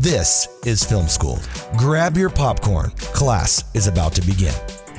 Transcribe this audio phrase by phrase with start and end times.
[0.00, 1.40] This is Film School.
[1.76, 2.90] Grab your popcorn.
[3.12, 4.54] Class is about to begin.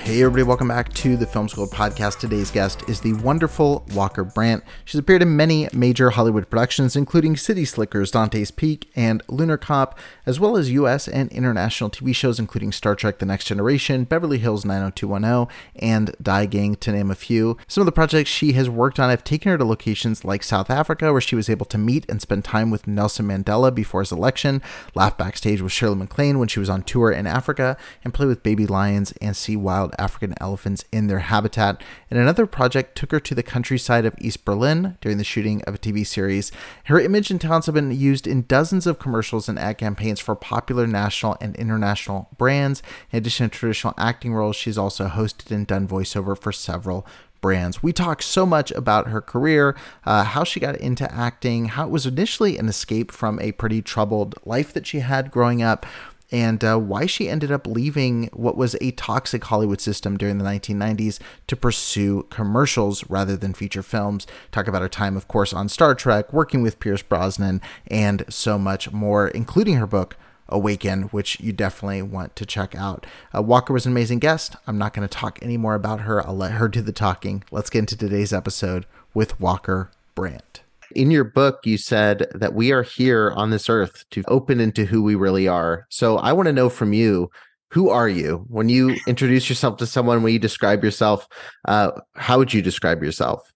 [0.09, 2.17] Hey, everybody, welcome back to the Film School podcast.
[2.17, 4.63] Today's guest is the wonderful Walker Brandt.
[4.83, 9.99] She's appeared in many major Hollywood productions, including City Slickers, Dante's Peak, and Lunar Cop,
[10.25, 11.07] as well as U.S.
[11.07, 16.45] and international TV shows, including Star Trek The Next Generation, Beverly Hills 90210, and Die
[16.47, 17.55] Gang, to name a few.
[17.67, 20.71] Some of the projects she has worked on have taken her to locations like South
[20.71, 24.11] Africa, where she was able to meet and spend time with Nelson Mandela before his
[24.11, 24.63] election,
[24.95, 28.41] laugh backstage with Shirley MacLaine when she was on tour in Africa, and play with
[28.41, 31.81] baby lions and see wild African elephants in their habitat.
[32.09, 35.75] And another project took her to the countryside of East Berlin during the shooting of
[35.75, 36.51] a TV series.
[36.85, 40.35] Her image and talents have been used in dozens of commercials and ad campaigns for
[40.35, 42.81] popular national and international brands.
[43.11, 47.05] In addition to traditional acting roles, she's also hosted and done voiceover for several
[47.41, 47.81] brands.
[47.81, 51.89] We talk so much about her career, uh, how she got into acting, how it
[51.89, 55.85] was initially an escape from a pretty troubled life that she had growing up,
[56.31, 60.45] and uh, why she ended up leaving what was a toxic Hollywood system during the
[60.45, 64.27] 1990s to pursue commercials rather than feature films.
[64.51, 68.57] Talk about her time, of course, on Star Trek, working with Pierce Brosnan, and so
[68.57, 70.17] much more, including her book.
[70.51, 73.05] Awaken, which you definitely want to check out.
[73.35, 74.55] Uh, Walker was an amazing guest.
[74.65, 76.25] I'm not going to talk any more about her.
[76.25, 77.43] I'll let her do the talking.
[77.51, 80.61] Let's get into today's episode with Walker Brandt.
[80.95, 84.85] In your book, you said that we are here on this earth to open into
[84.85, 85.85] who we really are.
[85.89, 87.29] So I want to know from you,
[87.71, 88.45] who are you?
[88.47, 91.27] When you introduce yourself to someone, when you describe yourself,
[91.67, 93.53] uh, how would you describe yourself?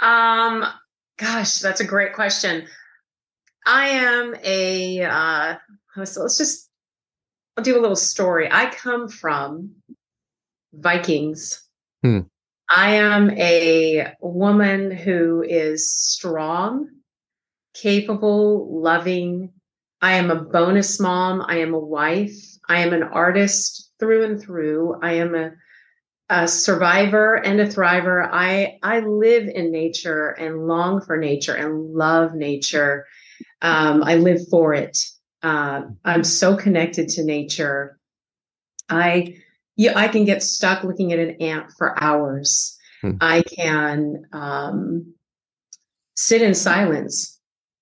[0.00, 0.64] Um,
[1.18, 2.66] gosh, that's a great question.
[3.66, 5.56] I am a, uh,
[6.04, 6.70] so let's just,
[7.56, 8.48] I'll do a little story.
[8.50, 9.72] I come from
[10.72, 11.64] Vikings.
[12.02, 12.20] Hmm.
[12.68, 16.88] I am a woman who is strong,
[17.74, 19.52] capable, loving.
[20.02, 21.44] I am a bonus mom.
[21.46, 22.36] I am a wife.
[22.68, 24.98] I am an artist through and through.
[25.00, 25.52] I am a,
[26.28, 28.28] a survivor and a thriver.
[28.30, 33.06] I I live in nature and long for nature and love nature.
[33.62, 34.98] Um, I live for it.
[35.42, 37.98] Uh, I'm so connected to nature.
[38.88, 39.36] I
[39.76, 42.76] yeah, I can get stuck looking at an ant for hours.
[43.02, 43.12] Hmm.
[43.20, 45.14] I can um,
[46.14, 47.38] sit in silence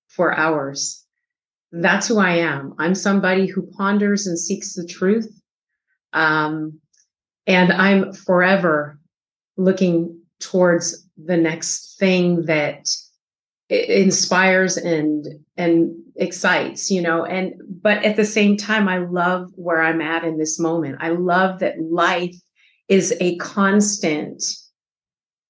[0.09, 1.05] for hours.
[1.73, 2.75] That's who I am.
[2.79, 5.29] I'm somebody who ponders and seeks the truth.
[6.13, 6.81] Um,
[7.47, 8.99] and I'm forever
[9.57, 12.87] looking towards the next thing that
[13.69, 19.83] inspires and and excites you know and but at the same time i love where
[19.83, 20.97] i'm at in this moment.
[21.01, 22.35] I love that life
[22.89, 24.43] is a constant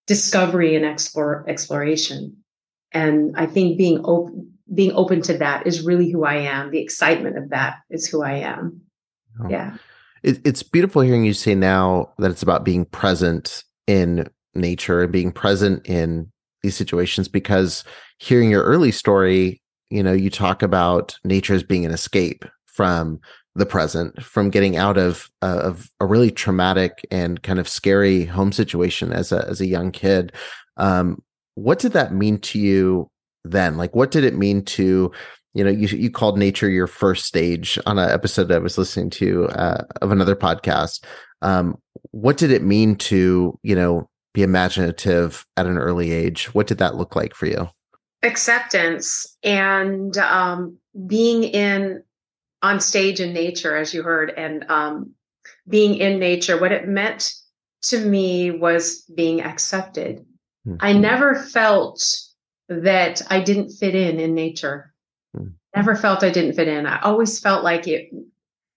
[0.07, 2.37] discovery and explore, exploration.
[2.93, 6.71] And i think being open being open to that is really who i am.
[6.71, 8.81] The excitement of that is who i am.
[9.41, 9.49] Oh.
[9.49, 9.77] yeah.
[10.23, 15.13] It, it's beautiful hearing you say now that it's about being present in nature and
[15.13, 16.31] being present in
[16.63, 17.85] these situations because
[18.19, 19.61] hearing your early story,
[19.95, 23.21] you know, you talk about nature as being an escape from
[23.55, 28.25] the present, from getting out of uh, of a really traumatic and kind of scary
[28.25, 30.33] home situation as a as a young kid.
[30.77, 31.23] Um,
[31.55, 33.09] what did that mean to you
[33.45, 33.77] then?
[33.77, 35.13] Like, what did it mean to
[35.55, 39.11] you know you you called nature your first stage on an episode I was listening
[39.11, 41.05] to uh, of another podcast.
[41.41, 41.79] Um,
[42.11, 46.53] what did it mean to you know be imaginative at an early age?
[46.53, 47.69] What did that look like for you?
[48.25, 52.03] Acceptance and um, being in
[52.63, 55.13] on stage in nature as you heard and um,
[55.69, 57.33] being in nature what it meant
[57.83, 60.25] to me was being accepted
[60.81, 61.01] i Mhm.
[61.01, 62.03] never felt
[62.69, 64.95] that i didn't fit in in nature
[65.35, 65.49] Hmm.
[65.77, 68.09] never felt i didn't fit in i always felt like it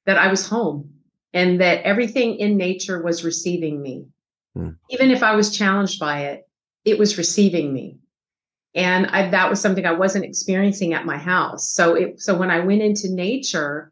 [0.06, 0.90] that i was home
[1.34, 4.06] and that everything in nature was receiving me
[4.56, 4.72] Hmm.
[4.90, 6.44] even if i was challenged by it
[6.84, 7.98] it was receiving me
[8.78, 11.68] and I, that was something I wasn't experiencing at my house.
[11.68, 13.92] So it, so when I went into nature,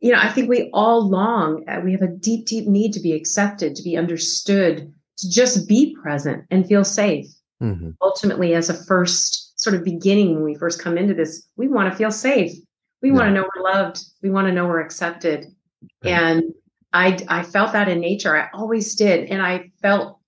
[0.00, 3.00] you know, I think we all long, uh, we have a deep, deep need to
[3.00, 7.26] be accepted, to be understood, to just be present and feel safe.
[7.62, 7.94] Mhm.
[8.00, 11.92] Ultimately, as a first sort of beginning, when we first come into this, we want
[11.92, 12.52] to feel safe.
[13.02, 14.02] We want to know we're loved.
[14.22, 15.46] We want to know we're accepted.
[16.02, 16.42] And
[16.94, 18.34] I I felt that in nature.
[18.34, 19.28] I always did.
[19.28, 20.18] And I felt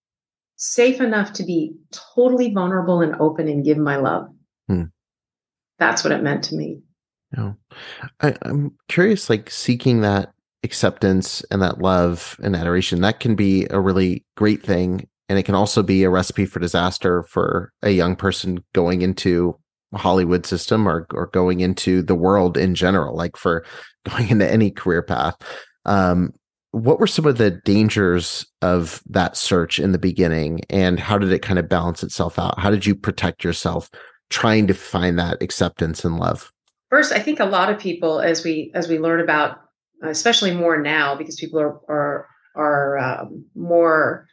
[0.57, 4.29] safe enough to be totally vulnerable and open and give my love.
[4.69, 4.85] Hmm.
[5.79, 6.81] That's what it meant to me.
[7.37, 7.53] Yeah.
[8.21, 10.33] I, I'm curious, like seeking that
[10.63, 15.09] acceptance and that love and adoration, that can be a really great thing.
[15.29, 19.59] And it can also be a recipe for disaster for a young person going into
[19.93, 23.65] a Hollywood system or, or going into the world in general, like for
[24.09, 25.37] going into any career path.
[25.85, 26.33] Um,
[26.77, 31.33] what were some of the dangers of that search in the beginning and how did
[31.33, 32.59] it kind of balance itself out?
[32.59, 33.91] How did you protect yourself
[34.29, 36.53] trying to find that acceptance and love?
[36.91, 39.59] First, I think a lot of people, as we as we learn about,
[40.03, 44.27] especially more now, because people are are are um, more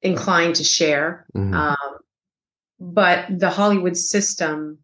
[0.00, 1.26] inclined to share.
[1.36, 1.52] Mm-hmm.
[1.52, 1.98] Um,
[2.80, 4.78] but the Hollywood system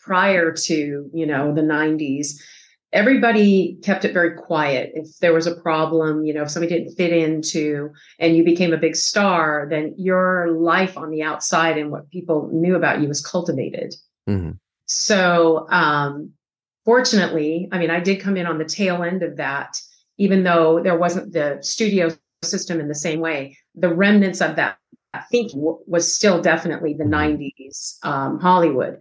[0.00, 2.40] prior to you know the 90s
[2.92, 4.92] everybody kept it very quiet.
[4.94, 8.72] If there was a problem, you know, if somebody didn't fit into and you became
[8.72, 13.08] a big star, then your life on the outside and what people knew about you
[13.08, 13.94] was cultivated.
[14.28, 14.52] Mm-hmm.
[14.86, 16.32] So, um,
[16.84, 19.76] fortunately, I mean, I did come in on the tail end of that,
[20.18, 22.10] even though there wasn't the studio
[22.42, 23.56] system in the same way.
[23.76, 24.78] The remnants of that,
[25.14, 28.08] I think, was still definitely the 90s mm-hmm.
[28.08, 28.98] um, Hollywood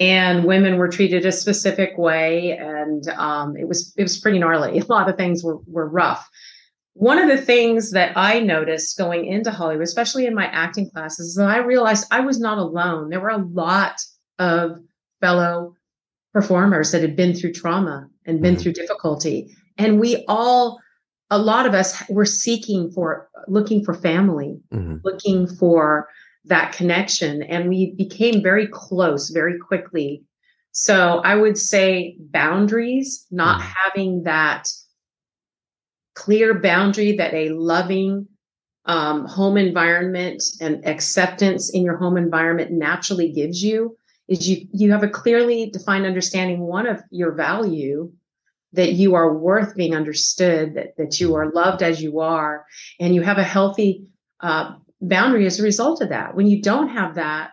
[0.00, 4.78] and women were treated a specific way and um, it was it was pretty gnarly
[4.78, 6.28] a lot of things were, were rough
[6.94, 11.28] one of the things that i noticed going into hollywood especially in my acting classes
[11.28, 14.00] is that i realized i was not alone there were a lot
[14.38, 14.78] of
[15.20, 15.74] fellow
[16.32, 18.62] performers that had been through trauma and been mm-hmm.
[18.62, 20.78] through difficulty and we all
[21.30, 24.96] a lot of us were seeking for looking for family mm-hmm.
[25.04, 26.08] looking for
[26.48, 30.22] that connection and we became very close very quickly
[30.72, 33.72] so i would say boundaries not mm.
[33.84, 34.68] having that
[36.14, 38.26] clear boundary that a loving
[38.86, 43.96] um, home environment and acceptance in your home environment naturally gives you
[44.28, 48.10] is you you have a clearly defined understanding one of your value
[48.72, 52.64] that you are worth being understood that that you are loved as you are
[52.98, 54.04] and you have a healthy
[54.40, 56.34] uh, boundary as a result of that.
[56.34, 57.52] When you don't have that,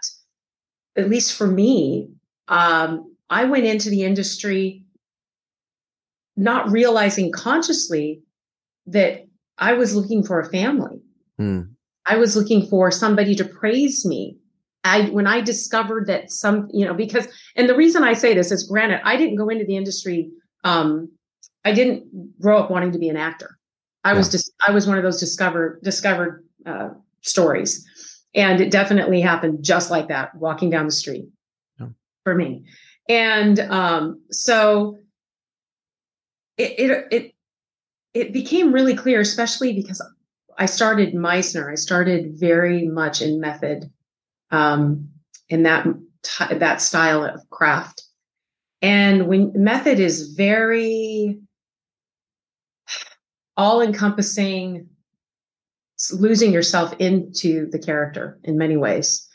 [0.95, 2.09] at least for me,
[2.47, 4.83] um, I went into the industry
[6.38, 8.21] not realizing consciously
[8.88, 9.25] that
[9.57, 11.01] I was looking for a family.
[11.39, 11.69] Mm.
[12.06, 14.38] I was looking for somebody to praise me.
[14.83, 18.51] I, when I discovered that some, you know, because, and the reason I say this
[18.51, 20.30] is granted, I didn't go into the industry.
[20.63, 21.12] Um,
[21.63, 23.57] I didn't grow up wanting to be an actor.
[24.03, 24.18] I yeah.
[24.18, 26.89] was just, I was one of those discovered, discovered, uh,
[27.25, 27.86] stories.
[28.33, 31.25] And it definitely happened just like that, walking down the street
[31.80, 31.88] yeah.
[32.24, 32.66] for me.
[33.07, 34.98] And um, so
[36.57, 37.36] it, it, it,
[38.13, 40.01] it became really clear, especially because
[40.57, 41.72] I started Meisner.
[41.72, 43.92] I started very much in method,
[44.51, 45.10] um,
[45.50, 45.86] in that
[46.24, 48.04] t- that style of craft.
[48.81, 51.39] And when method is very
[53.57, 54.89] all encompassing,
[56.13, 59.28] losing yourself into the character in many ways.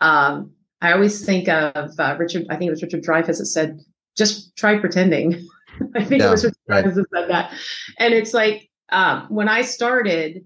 [0.00, 3.80] Um, I always think of uh, Richard, I think it was Richard Dreyfuss that said,
[4.16, 5.34] just try pretending.
[5.96, 6.84] I think it was Richard right.
[6.84, 7.52] Dreyfuss that said that.
[7.98, 10.44] And it's like, um, when I started,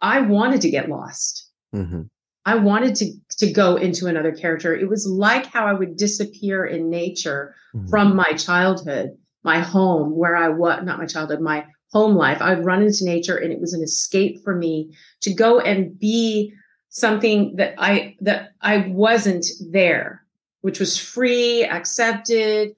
[0.00, 1.48] I wanted to get lost.
[1.74, 2.02] Mm-hmm.
[2.46, 4.74] I wanted to to go into another character.
[4.74, 7.88] It was like how I would disappear in nature mm-hmm.
[7.88, 9.10] from my childhood,
[9.44, 12.40] my home, where I was not my childhood, my home life.
[12.40, 15.98] I would run into nature and it was an escape for me to go and
[15.98, 16.52] be
[16.88, 20.24] something that I that I wasn't there,
[20.60, 22.74] which was free, accepted,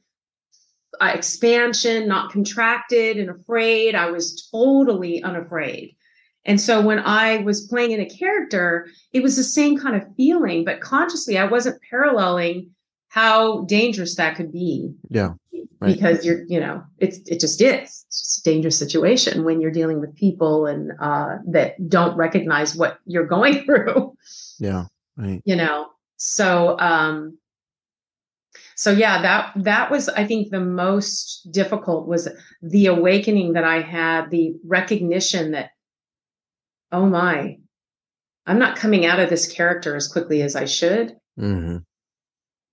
[1.00, 3.94] uh, expansion, not contracted and afraid.
[3.94, 5.96] I was totally unafraid.
[6.44, 10.04] And so when I was playing in a character, it was the same kind of
[10.16, 12.70] feeling, but consciously I wasn't paralleling
[13.08, 14.92] how dangerous that could be.
[15.08, 15.34] Yeah.
[15.82, 15.94] Right.
[15.94, 18.04] Because you're, you know, it's it just is.
[18.06, 22.76] It's just a dangerous situation when you're dealing with people and uh, that don't recognize
[22.76, 24.14] what you're going through.
[24.60, 24.84] Yeah.
[25.16, 25.42] Right.
[25.44, 25.88] You know.
[26.18, 27.36] So um
[28.76, 32.28] so yeah, that that was I think the most difficult was
[32.62, 35.70] the awakening that I had, the recognition that
[36.92, 37.56] oh my,
[38.46, 41.16] I'm not coming out of this character as quickly as I should.
[41.36, 41.78] Mm-hmm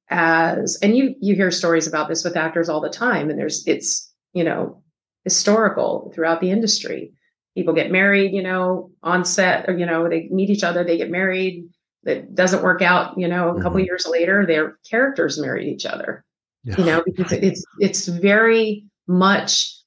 [0.09, 3.65] as and you you hear stories about this with actors all the time and there's
[3.67, 4.81] it's you know
[5.23, 7.11] historical throughout the industry
[7.55, 10.97] people get married you know on set or you know they meet each other they
[10.97, 11.63] get married
[12.03, 13.61] that doesn't work out you know a mm-hmm.
[13.61, 16.25] couple years later their characters marry each other
[16.63, 16.75] yeah.
[16.77, 19.79] you know because it's it's very much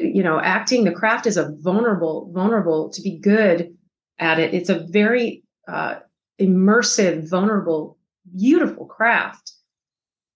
[0.00, 3.76] you know, acting, the craft is a vulnerable, vulnerable to be good
[4.18, 4.54] at it.
[4.54, 5.96] It's a very uh,
[6.40, 7.98] immersive, vulnerable,
[8.36, 9.52] beautiful craft.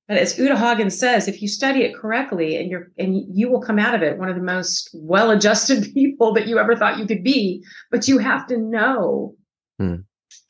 [0.09, 3.61] And as Uta Hagen says, if you study it correctly and you're and you will
[3.61, 7.07] come out of it one of the most well-adjusted people that you ever thought you
[7.07, 9.35] could be, but you have to know
[9.79, 9.97] hmm.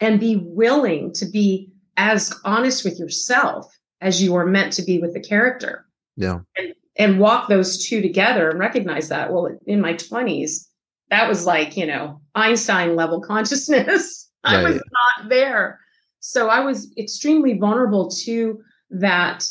[0.00, 3.66] and be willing to be as honest with yourself
[4.00, 5.84] as you are meant to be with the character.
[6.16, 6.40] Yeah.
[6.56, 9.32] And, and walk those two together and recognize that.
[9.32, 10.66] Well, in my 20s,
[11.10, 14.30] that was like, you know, Einstein level consciousness.
[14.44, 15.80] I was not there.
[16.20, 18.60] So I was extremely vulnerable to
[18.90, 19.44] that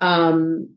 [0.00, 0.68] um,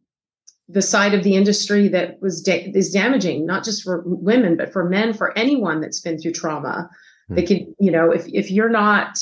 [0.67, 4.71] the side of the industry that was da- is damaging, not just for women, but
[4.71, 6.89] for men, for anyone that's been through trauma.
[7.29, 7.35] Mm-hmm.
[7.35, 9.19] They could, you know, if if you're not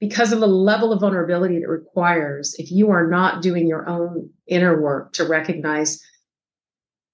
[0.00, 4.28] because of the level of vulnerability it requires, if you are not doing your own
[4.46, 6.02] inner work to recognize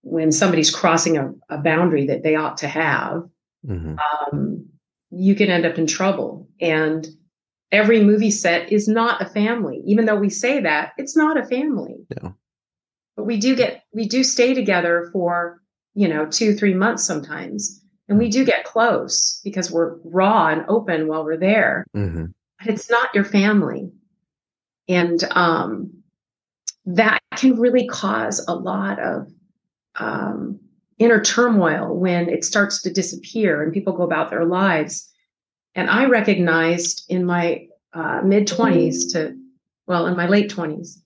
[0.03, 3.23] when somebody's crossing a, a boundary that they ought to have,
[3.67, 3.97] mm-hmm.
[3.99, 4.67] um,
[5.11, 6.49] you can end up in trouble.
[6.61, 7.07] And
[7.73, 9.83] every movie set is not a family.
[9.87, 11.97] Even though we say that, it's not a family.
[13.17, 15.61] But we do get, we do stay together for,
[15.95, 17.83] you know, two, three months sometimes.
[18.09, 21.87] And we do get close because we're raw and open while we're there.
[21.97, 22.27] Mm-hmm.
[22.59, 23.91] But it's not your family.
[24.89, 25.93] And um,
[26.87, 29.29] that can really cause a lot of
[29.97, 30.59] um,
[30.99, 35.10] inner turmoil when it starts to disappear and people go about their lives
[35.81, 39.35] and I recognized in my uh, mid 20s to,
[39.87, 40.99] well, in my late 20s,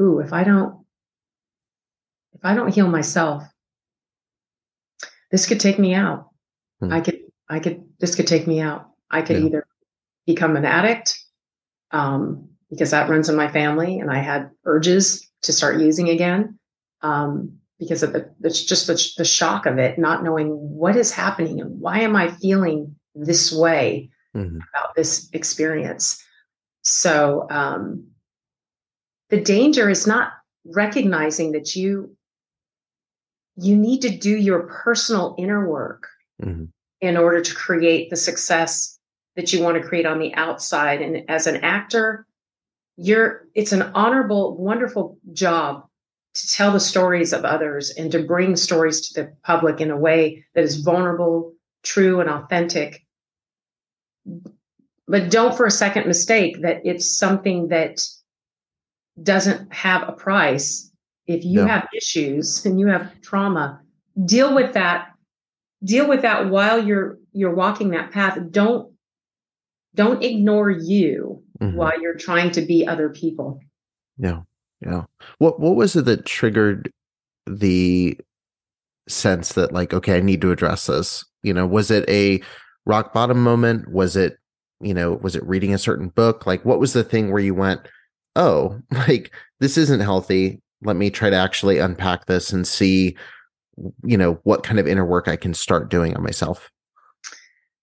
[0.00, 0.84] ooh, if I don't,
[2.34, 3.44] if I don't heal myself,
[5.30, 6.30] this could take me out.
[6.80, 6.92] Hmm.
[6.92, 8.90] I could, I could, this could take me out.
[9.08, 9.46] I could yeah.
[9.46, 9.66] either
[10.26, 11.16] become an addict,
[11.92, 16.58] um, because that runs in my family and I had urges to start using again.
[17.02, 21.12] Um, because of the, it's just the, the shock of it, not knowing what is
[21.12, 24.58] happening and why am I feeling this way mm-hmm.
[24.74, 26.22] about this experience.
[26.82, 28.06] So um,
[29.30, 30.32] the danger is not
[30.64, 32.16] recognizing that you
[33.58, 36.08] you need to do your personal inner work
[36.42, 36.64] mm-hmm.
[37.00, 38.98] in order to create the success
[39.34, 42.26] that you want to create on the outside and as an actor
[42.96, 45.86] you're it's an honorable wonderful job
[46.34, 49.96] to tell the stories of others and to bring stories to the public in a
[49.96, 53.05] way that is vulnerable true and authentic
[55.08, 58.00] but don't for a second mistake that it's something that
[59.22, 60.90] doesn't have a price.
[61.26, 61.66] If you no.
[61.66, 63.80] have issues and you have trauma,
[64.24, 65.08] deal with that.
[65.84, 68.38] Deal with that while you're you're walking that path.
[68.50, 68.92] Don't
[69.94, 71.76] don't ignore you mm-hmm.
[71.76, 73.60] while you're trying to be other people.
[74.18, 74.42] Yeah.
[74.80, 75.04] Yeah.
[75.38, 76.92] What what was it that triggered
[77.46, 78.18] the
[79.08, 81.24] sense that like okay, I need to address this?
[81.42, 82.40] You know, was it a
[82.86, 83.90] rock bottom moment?
[83.90, 84.38] Was it,
[84.80, 86.46] you know, was it reading a certain book?
[86.46, 87.80] Like, what was the thing where you went,
[88.36, 90.62] oh, like, this isn't healthy.
[90.82, 93.16] Let me try to actually unpack this and see,
[94.04, 96.70] you know, what kind of inner work I can start doing on myself?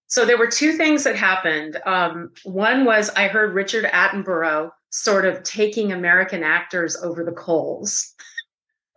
[0.08, 1.82] So there were two things that happened.
[1.88, 8.14] Um, one was I heard Richard Attenborough sort of taking American actors over the coals.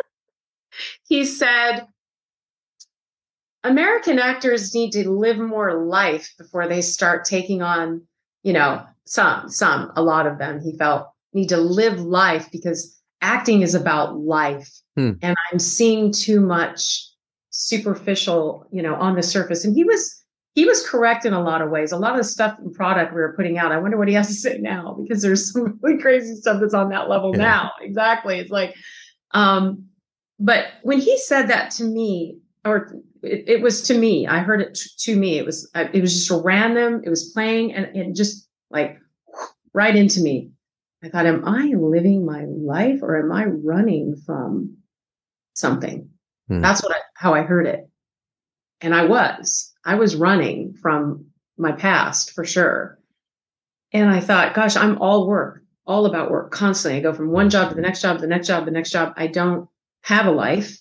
[1.08, 1.86] he said,
[3.66, 8.02] American actors need to live more life before they start taking on,
[8.42, 12.98] you know, some, some, a lot of them, he felt need to live life because
[13.20, 14.70] acting is about life.
[14.96, 15.12] Hmm.
[15.22, 17.08] And I'm seeing too much
[17.50, 19.64] superficial, you know, on the surface.
[19.64, 20.22] And he was,
[20.54, 21.92] he was correct in a lot of ways.
[21.92, 24.14] A lot of the stuff and product we were putting out, I wonder what he
[24.14, 27.42] has to say now because there's some really crazy stuff that's on that level yeah.
[27.42, 27.72] now.
[27.80, 28.38] Exactly.
[28.38, 28.74] It's like,
[29.32, 29.86] um,
[30.38, 32.92] but when he said that to me, or
[33.26, 34.26] it, it, was to me.
[34.26, 35.38] I heard it t- to me.
[35.38, 37.02] It was it was just a random.
[37.04, 38.98] It was playing and it just like
[39.72, 40.50] right into me.
[41.02, 44.76] I thought, am I living my life or am I running from
[45.54, 46.08] something?
[46.48, 46.60] Hmm.
[46.60, 47.88] That's what I, how I heard it,
[48.80, 49.72] and I was.
[49.84, 51.26] I was running from
[51.58, 52.98] my past for sure.
[53.92, 56.98] And I thought, gosh, I'm all work, all about work constantly.
[56.98, 59.14] I go from one job to the next job, the next job, the next job.
[59.16, 59.68] I don't
[60.02, 60.76] have a life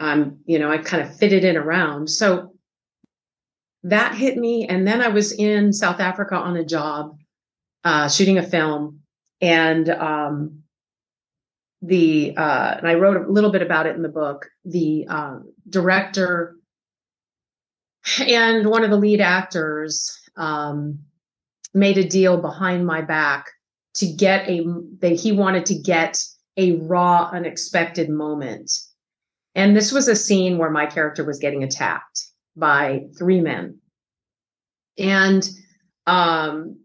[0.00, 2.08] um, you know, I kind of fitted in around.
[2.08, 2.54] So
[3.82, 4.66] that hit me.
[4.66, 7.18] And then I was in South Africa on a job,
[7.84, 9.00] uh, shooting a film.
[9.42, 10.62] And um,
[11.82, 14.48] the, uh, and I wrote a little bit about it in the book.
[14.64, 15.38] The uh,
[15.68, 16.56] director
[18.20, 21.00] and one of the lead actors um,
[21.74, 23.50] made a deal behind my back
[23.96, 24.64] to get a,
[25.00, 26.18] that he wanted to get
[26.56, 28.70] a raw, unexpected moment
[29.54, 32.26] And this was a scene where my character was getting attacked
[32.56, 33.78] by three men.
[34.98, 35.48] And
[36.06, 36.76] um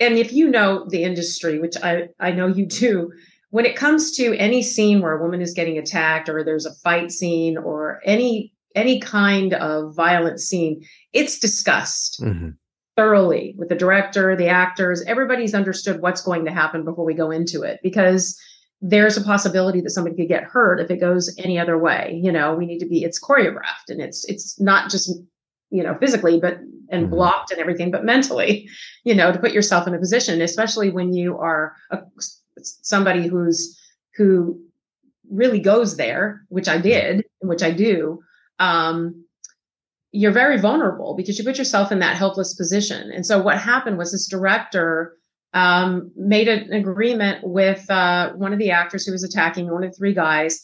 [0.00, 3.12] and if you know the industry, which I, I know you do,
[3.50, 6.74] when it comes to any scene where a woman is getting attacked or there's a
[6.74, 12.48] fight scene or any any kind of violent scene, it's discussed mm-hmm.
[12.96, 15.02] thoroughly with the director, the actors.
[15.06, 18.36] Everybody's understood what's going to happen before we go into it because
[18.80, 22.20] there's a possibility that somebody could get hurt if it goes any other way.
[22.22, 25.10] You know, we need to be it's choreographed and it's it's not just
[25.74, 26.58] you know physically but
[26.90, 27.10] and mm-hmm.
[27.10, 28.68] blocked and everything but mentally
[29.04, 31.98] you know to put yourself in a position especially when you are a,
[32.62, 33.78] somebody who's
[34.16, 34.58] who
[35.30, 38.22] really goes there which i did which i do
[38.60, 39.24] um,
[40.12, 43.98] you're very vulnerable because you put yourself in that helpless position and so what happened
[43.98, 45.16] was this director
[45.54, 49.92] um, made an agreement with uh, one of the actors who was attacking one of
[49.92, 50.60] the three guys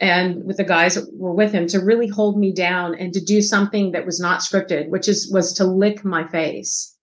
[0.00, 3.20] and with the guys that were with him to really hold me down and to
[3.20, 6.96] do something that was not scripted, which is was to lick my face,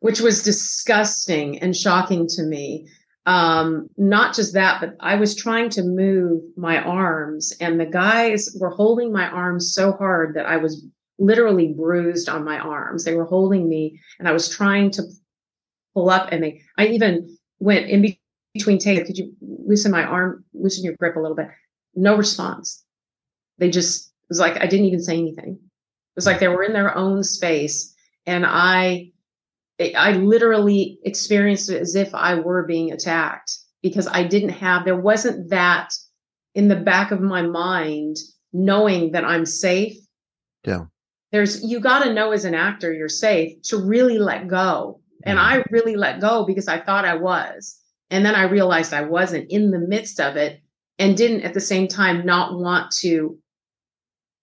[0.00, 2.88] which was disgusting and shocking to me.
[3.26, 8.56] Um, not just that, but I was trying to move my arms, and the guys
[8.58, 10.82] were holding my arms so hard that I was
[11.18, 13.04] literally bruised on my arms.
[13.04, 15.02] They were holding me, and I was trying to
[15.98, 18.16] pull up, and they I even went in
[18.54, 19.06] between takes.
[19.06, 19.34] Could you
[19.68, 21.48] loosen my arm, loosen your grip a little bit.
[21.94, 22.84] No response.
[23.58, 25.54] They just, it was like, I didn't even say anything.
[25.54, 27.94] It was like they were in their own space.
[28.26, 29.10] And I,
[29.96, 33.52] I literally experienced it as if I were being attacked
[33.82, 35.92] because I didn't have, there wasn't that
[36.54, 38.16] in the back of my mind
[38.52, 39.96] knowing that I'm safe.
[40.64, 40.86] Yeah.
[41.30, 45.00] There's, you got to know as an actor you're safe to really let go.
[45.24, 45.38] And.
[45.38, 47.78] I really let go because I thought I was.
[48.10, 50.62] And then I realized I wasn't in the midst of it
[50.98, 53.38] and didn't at the same time not want to,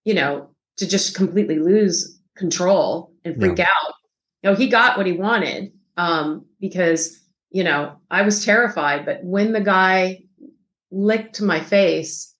[0.04, 3.94] you know, to just completely lose control and freak out.
[4.42, 9.04] You know, he got what he wanted um, because, you know, I was terrified.
[9.04, 10.22] But when the guy
[10.90, 12.34] licked my face,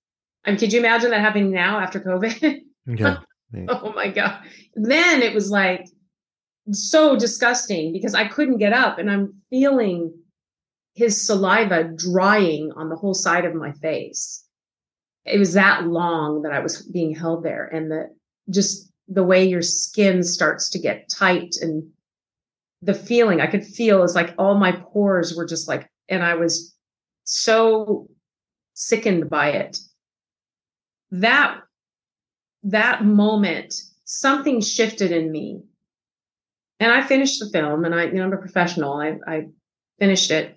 [0.44, 2.60] I mean, could you imagine that happening now after COVID?
[2.86, 3.18] yeah.
[3.68, 4.38] oh my God.
[4.74, 5.88] Then it was like
[6.72, 10.12] so disgusting because I couldn't get up and I'm feeling
[10.94, 14.44] his saliva drying on the whole side of my face.
[15.24, 18.14] It was that long that I was being held there, and the
[18.48, 21.88] just the way your skin starts to get tight and
[22.82, 26.34] the feeling I could feel is like all my pores were just like, and I
[26.34, 26.74] was
[27.24, 28.08] so
[28.74, 29.78] sickened by it.
[31.10, 31.60] That
[32.62, 33.74] that moment,
[34.04, 35.62] something shifted in me.
[36.78, 38.94] And I finished the film and I, you know, I'm a professional.
[38.94, 39.46] I, I
[39.98, 40.56] finished it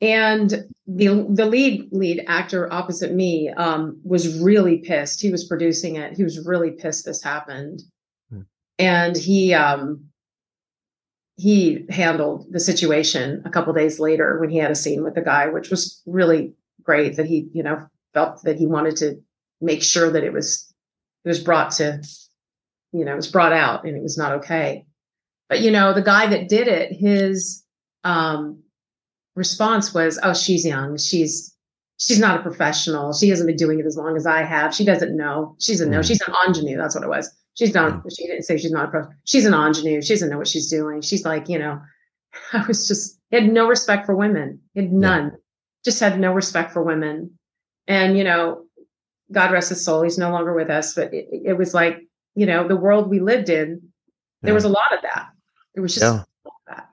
[0.00, 5.20] and the the lead lead actor opposite me um, was really pissed.
[5.20, 6.16] He was producing it.
[6.16, 7.82] He was really pissed this happened,
[8.30, 8.42] hmm.
[8.78, 10.04] and he um,
[11.36, 15.22] he handled the situation a couple days later when he had a scene with the
[15.22, 17.16] guy, which was really great.
[17.16, 19.20] That he you know felt that he wanted to
[19.60, 20.72] make sure that it was
[21.24, 22.02] it was brought to
[22.92, 24.86] you know it was brought out and it was not okay.
[25.48, 27.64] But you know the guy that did it, his
[28.04, 28.62] um,
[29.34, 30.96] response was, "Oh, she's young.
[30.96, 31.54] She's
[32.00, 33.12] she's not a professional.
[33.12, 34.74] She hasn't been doing it as long as I have.
[34.74, 35.56] She doesn't know.
[35.60, 36.00] She's a no.
[36.00, 36.06] Mm.
[36.06, 36.76] She's an ingenue.
[36.76, 37.30] That's what it was.
[37.54, 37.92] She's not.
[37.92, 38.02] Mm.
[38.16, 39.06] She didn't say she's not a pro.
[39.24, 40.02] She's an ingenue.
[40.02, 41.00] She doesn't know what she's doing.
[41.02, 41.80] She's like, you know,
[42.52, 44.60] I was just had no respect for women.
[44.74, 45.24] Had none.
[45.24, 45.36] Yeah.
[45.84, 47.38] Just had no respect for women.
[47.86, 48.64] And you know,
[49.32, 50.02] God rest his soul.
[50.02, 50.94] He's no longer with us.
[50.94, 51.98] But it, it was like,
[52.34, 53.82] you know, the world we lived in.
[54.42, 54.54] There yeah.
[54.54, 55.28] was a lot of that.
[55.74, 56.22] It was just yeah.
[56.68, 56.88] that.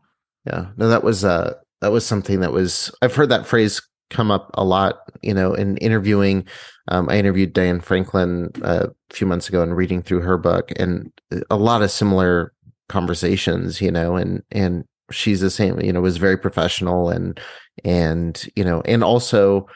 [0.45, 0.67] Yeah.
[0.77, 4.49] No, that was uh that was something that was I've heard that phrase come up
[4.53, 6.47] a lot, you know, in interviewing.
[6.87, 10.71] Um, I interviewed Diane Franklin uh, a few months ago and reading through her book,
[10.77, 11.11] and
[11.49, 12.53] a lot of similar
[12.89, 17.39] conversations, you know, and and she's the same, you know, was very professional and
[17.83, 19.67] and you know, and also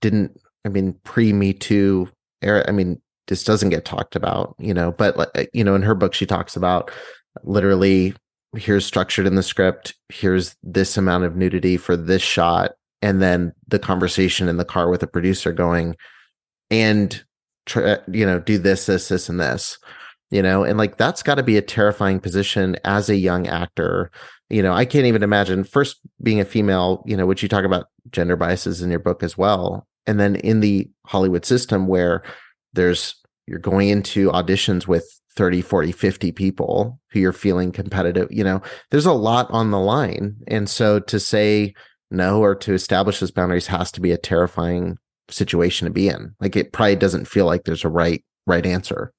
[0.00, 0.38] didn't.
[0.64, 2.08] I mean, pre Me Too
[2.42, 2.64] era.
[2.68, 5.94] I mean, this doesn't get talked about, you know, but uh, you know, in her
[5.94, 6.90] book, she talks about
[7.44, 8.14] literally
[8.56, 13.52] here's structured in the script here's this amount of nudity for this shot and then
[13.68, 15.96] the conversation in the car with the producer going
[16.70, 17.24] and
[17.66, 19.78] try, uh, you know do this this this and this
[20.30, 24.10] you know and like that's got to be a terrifying position as a young actor.
[24.48, 27.64] You know i can't even imagine first being a female you know which you talk
[27.64, 29.86] about gender biases in your book as well?
[30.06, 32.24] And then in the hollywood system where
[32.72, 33.14] there's
[33.46, 35.04] you're going into auditions with
[35.36, 39.78] 30 40 50 people who you're feeling competitive you know there's a lot on the
[39.78, 41.72] line and so to say
[42.10, 46.34] no or to establish those boundaries has to be a terrifying situation to be in.
[46.40, 49.12] Like it probably doesn't feel like there's a right right answer.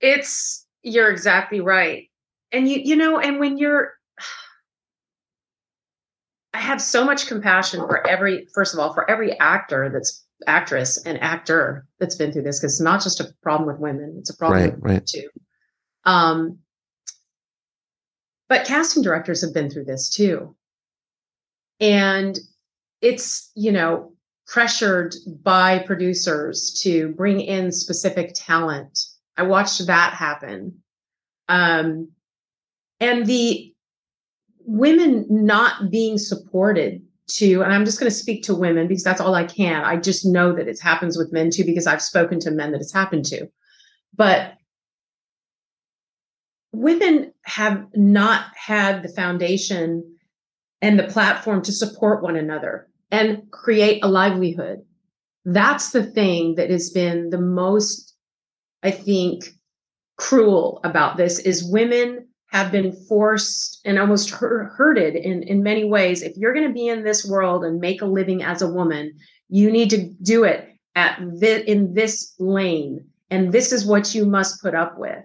[0.00, 2.10] It's you're exactly right.
[2.52, 3.94] And you you know and when you're
[6.54, 11.02] I have so much compassion for every first of all for every actor that's actress
[11.04, 14.30] and actor that's been through this because it's not just a problem with women, it's
[14.30, 15.06] a problem right, with right.
[15.06, 15.28] too.
[16.04, 16.58] Um
[18.48, 20.54] but casting directors have been through this too.
[21.80, 22.38] And
[23.00, 24.12] it's, you know,
[24.46, 28.98] pressured by producers to bring in specific talent.
[29.36, 30.82] I watched that happen.
[31.48, 32.10] Um,
[33.00, 33.74] and the
[34.60, 39.20] women not being supported to, and I'm just going to speak to women because that's
[39.20, 39.84] all I can.
[39.84, 42.80] I just know that it happens with men too because I've spoken to men that
[42.80, 43.48] it's happened to.
[44.14, 44.54] But
[46.72, 50.16] women have not had the foundation
[50.82, 54.84] and the platform to support one another and create a livelihood.
[55.44, 58.14] That's the thing that has been the most,
[58.82, 59.48] I think,
[60.16, 62.23] cruel about this is women
[62.54, 66.22] have been forced and almost hurted in, in many ways.
[66.22, 69.12] If you're going to be in this world and make a living as a woman,
[69.48, 73.04] you need to do it at the, in this lane.
[73.28, 75.18] And this is what you must put up with.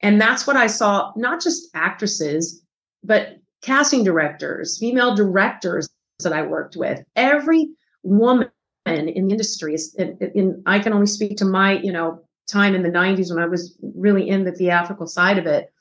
[0.00, 2.62] And that's what I saw, not just actresses,
[3.02, 5.88] but casting directors, female directors
[6.22, 7.02] that I worked with.
[7.16, 7.68] Every
[8.04, 8.48] woman
[8.86, 12.84] in the industry is, in, I can only speak to my, you know, time in
[12.84, 15.72] the 90s when I was really in the theatrical side of it.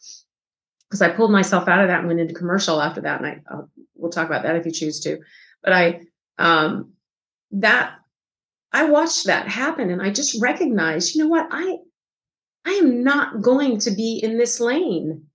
[0.90, 3.22] Because I pulled myself out of that and went into commercial after that.
[3.22, 3.62] And I, uh,
[3.96, 5.20] we'll talk about that if you choose to.
[5.64, 6.02] But I,
[6.38, 6.94] um,
[7.52, 7.96] that,
[8.72, 11.48] I watched that happen and I just recognized, you know what?
[11.52, 11.78] I,
[12.66, 15.26] I am not going to be in this lane.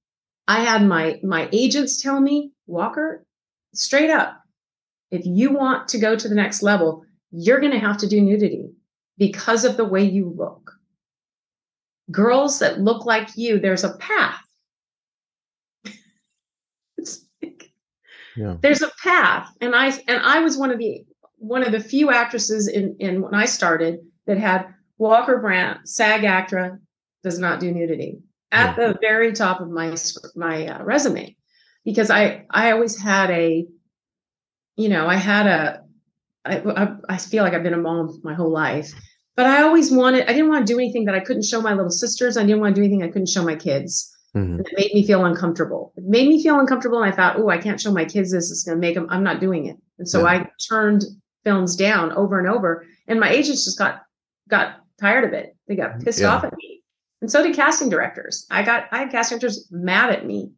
[0.46, 3.24] I had my my agents tell me, Walker,
[3.72, 4.40] straight up,
[5.10, 8.20] if you want to go to the next level, you're going to have to do
[8.20, 8.70] nudity
[9.16, 10.72] because of the way you look.
[12.10, 14.43] Girls that look like you, there's a path.
[18.36, 18.56] Yeah.
[18.60, 21.04] There's a path, and I and I was one of the
[21.38, 24.66] one of the few actresses in in when I started that had
[24.98, 26.78] Walker Brandt, SAG-AFTRA
[27.22, 28.18] does not do nudity
[28.52, 29.94] at the very top of my
[30.36, 31.36] my uh, resume.
[31.84, 33.66] Because I I always had a
[34.76, 35.80] you know I had a
[36.44, 38.92] I, I, I feel like I've been a mom my whole life.
[39.36, 41.74] But I always wanted I didn't want to do anything that I couldn't show my
[41.74, 42.36] little sisters.
[42.36, 44.60] I didn't want to do anything I couldn't show my kids mm-hmm.
[44.60, 47.58] it made me feel uncomfortable it made me feel uncomfortable and I thought oh I
[47.58, 50.08] can't show my kids this it's going to make them I'm not doing it and
[50.08, 50.26] so yeah.
[50.26, 51.04] I turned
[51.44, 54.02] films down over and over and my agents just got
[54.48, 56.34] got tired of it they got pissed yeah.
[56.34, 56.74] off at me
[57.24, 58.46] and so did casting directors.
[58.50, 60.52] I got I had casting directors mad at me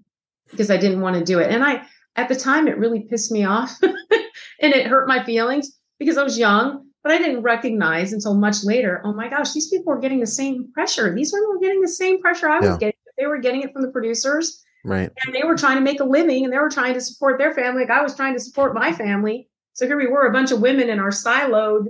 [0.51, 1.49] because I didn't want to do it.
[1.49, 1.87] And I
[2.17, 6.25] at the time it really pissed me off and it hurt my feelings because I
[6.25, 10.01] was young, but I didn't recognize until much later, oh my gosh, these people were
[10.01, 11.15] getting the same pressure.
[11.15, 12.79] These women were getting the same pressure I was yeah.
[12.79, 12.96] getting.
[13.19, 14.63] They were getting it from the producers.
[14.85, 15.11] Right.
[15.25, 17.53] And they were trying to make a living and they were trying to support their
[17.55, 17.83] family.
[17.83, 19.49] Like I was trying to support my family.
[19.73, 21.87] So here we were, a bunch of women in our siloed,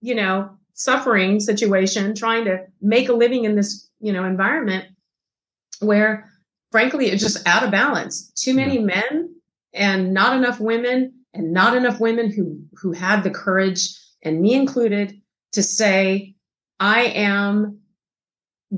[0.00, 4.86] you know, suffering situation, trying to make a living in this you know environment
[5.80, 6.30] where
[6.70, 8.84] frankly it's just out of balance too many yeah.
[8.84, 9.34] men
[9.74, 13.88] and not enough women and not enough women who who had the courage
[14.22, 15.20] and me included
[15.52, 16.34] to say
[16.80, 17.77] i am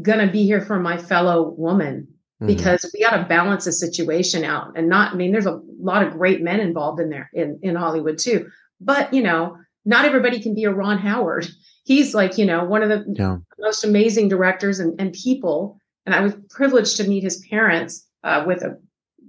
[0.03, 2.07] going to be here for my fellow woman
[2.41, 2.47] mm-hmm.
[2.47, 6.03] because we got to balance the situation out and not i mean there's a lot
[6.03, 8.49] of great men involved in there in in hollywood too
[8.81, 11.49] but you know not everybody can be a ron howard
[11.85, 13.37] he's like you know one of the yeah.
[13.59, 18.45] most amazing directors and, and people and i was privileged to meet his parents uh,
[18.47, 18.79] with a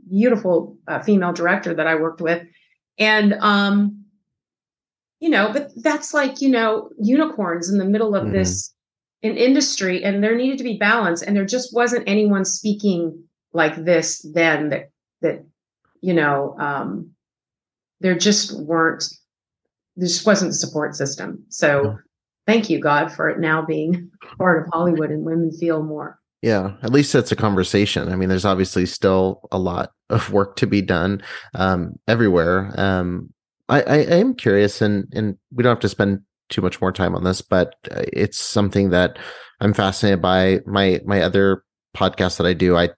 [0.10, 2.46] beautiful uh, female director that i worked with
[3.00, 4.04] and um
[5.20, 8.34] you know but that's like you know unicorns in the middle of mm-hmm.
[8.34, 8.74] this
[9.22, 13.76] in industry and there needed to be balance and there just wasn't anyone speaking like
[13.86, 14.90] this then that
[15.22, 15.46] that
[16.02, 17.12] you know um
[18.00, 19.04] there just weren't
[19.96, 21.98] there just wasn't the support system so
[22.48, 26.20] thank you, God, for it now being part of Hollywood and women feel more.
[26.42, 28.10] Yeah, at least it's a conversation.
[28.10, 31.22] I mean, there's obviously still a lot of work to be done
[31.54, 32.74] um, everywhere.
[32.78, 33.32] Um,
[33.70, 36.92] I, I, I am curious, and and we don't have to spend too much more
[36.92, 39.18] time on this, but uh, it's something that
[39.60, 40.60] I'm fascinated by.
[40.66, 41.64] My my other
[41.96, 42.90] podcast that I do, I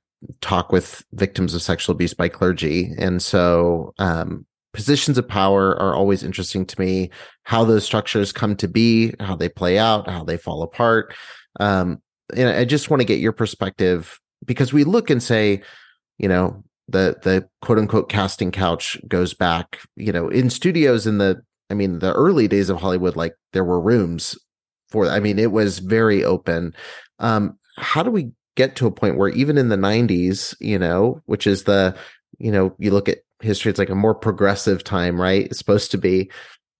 [0.41, 5.95] talk with victims of sexual abuse by clergy, and so um, positions of power are
[5.95, 7.09] always interesting to me.
[7.43, 11.13] How those structures come to be how they play out how they fall apart.
[11.59, 12.01] Um,
[12.35, 15.61] and i just want to get your perspective because we look and say
[16.17, 21.17] you know the the quote unquote casting couch goes back, you know, in studios in
[21.17, 24.37] the I mean the early days of Hollywood, like there were rooms
[24.89, 26.73] for I mean, it was very open.
[27.19, 31.21] Um, how do we get to a point where even in the 90s, you know,
[31.25, 31.95] which is the,
[32.37, 35.45] you know, you look at history, it's like a more progressive time, right?
[35.45, 36.31] It's supposed to be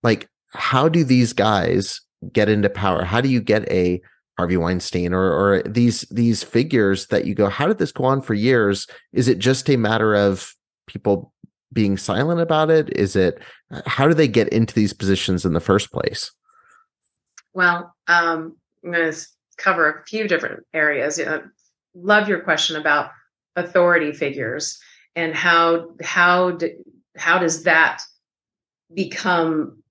[0.04, 2.00] like, how do these guys
[2.32, 3.04] get into power?
[3.04, 4.00] How do you get a
[4.38, 8.22] Harvey Weinstein or or these these figures that you go, how did this go on
[8.22, 8.88] for years?
[9.12, 10.54] Is it just a matter of
[10.88, 11.33] people
[11.74, 12.96] being silent about it?
[12.96, 13.40] Is it
[13.86, 16.32] how do they get into these positions in the first place?
[17.54, 21.20] Well, um, I'm going to cover a few different areas.
[21.96, 23.12] Love your question about
[23.56, 24.80] authority figures
[25.16, 26.72] and how how do,
[27.18, 28.02] how does that
[28.94, 29.84] become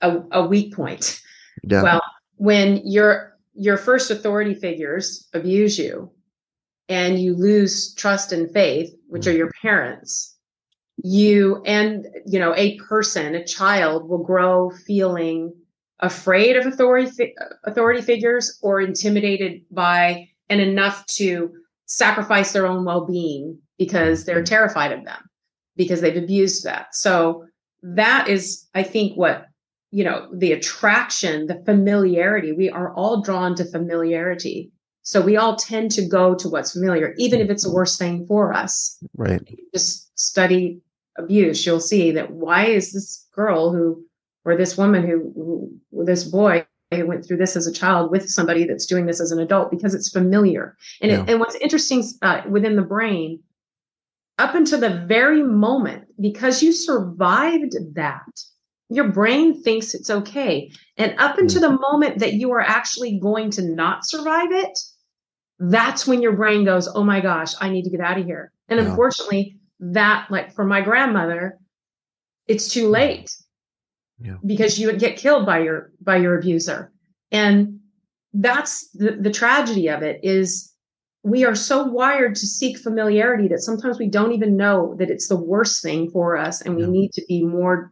[0.00, 1.20] a, a weak point?
[1.64, 1.82] Yeah.
[1.82, 2.02] Well,
[2.36, 6.10] when your your first authority figures abuse you
[6.88, 10.31] and you lose trust and faith, which are your parents,
[11.02, 15.52] you and you know a person, a child will grow feeling
[16.00, 17.34] afraid of authority
[17.64, 21.50] authority figures or intimidated by and enough to
[21.86, 25.28] sacrifice their own well-being because they're terrified of them
[25.76, 26.94] because they've abused that.
[26.94, 27.44] So
[27.84, 29.46] that is i think what
[29.90, 34.70] you know the attraction the familiarity we are all drawn to familiarity.
[35.04, 38.24] So we all tend to go to what's familiar even if it's the worst thing
[38.26, 38.98] for us.
[39.16, 39.42] Right.
[39.74, 40.80] Just study
[41.18, 44.04] abuse you'll see that why is this girl who
[44.44, 45.32] or this woman who,
[45.92, 49.20] who this boy who went through this as a child with somebody that's doing this
[49.20, 50.76] as an adult because it's familiar.
[51.00, 51.22] And yeah.
[51.22, 53.40] it, and what's interesting uh, within the brain,
[54.38, 58.42] up until the very moment, because you survived that,
[58.88, 60.70] your brain thinks it's okay.
[60.96, 61.76] And up until mm-hmm.
[61.76, 64.78] the moment that you are actually going to not survive it,
[65.58, 68.52] that's when your brain goes, "Oh my gosh, I need to get out of here."
[68.68, 68.86] And yeah.
[68.86, 71.58] unfortunately, that like for my grandmother,
[72.46, 73.30] it's too late.
[74.24, 74.36] Yeah.
[74.46, 76.92] because you would get killed by your by your abuser.
[77.32, 77.80] And
[78.34, 80.72] that's the, the tragedy of it is
[81.24, 85.28] we are so wired to seek familiarity that sometimes we don't even know that it's
[85.28, 86.88] the worst thing for us and we yeah.
[86.88, 87.90] need to be more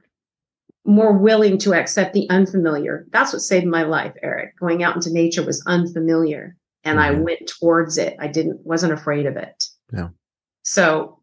[0.85, 3.07] more willing to accept the unfamiliar.
[3.11, 4.59] That's what saved my life eric.
[4.59, 7.16] Going out into nature was unfamiliar and mm-hmm.
[7.16, 8.16] i went towards it.
[8.20, 9.64] I didn't wasn't afraid of it.
[9.92, 10.09] Yeah.
[10.62, 11.19] So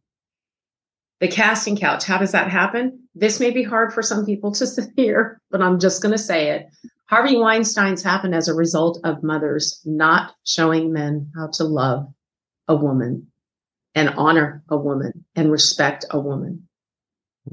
[1.20, 3.08] the casting couch, how does that happen?
[3.16, 6.52] This may be hard for some people to hear, but I'm just going to say
[6.52, 6.68] it.
[7.06, 12.08] Harvey Weinstein's happened as a result of mothers not showing men how to love
[12.68, 13.28] a woman
[13.96, 16.68] and honor a woman and respect a woman.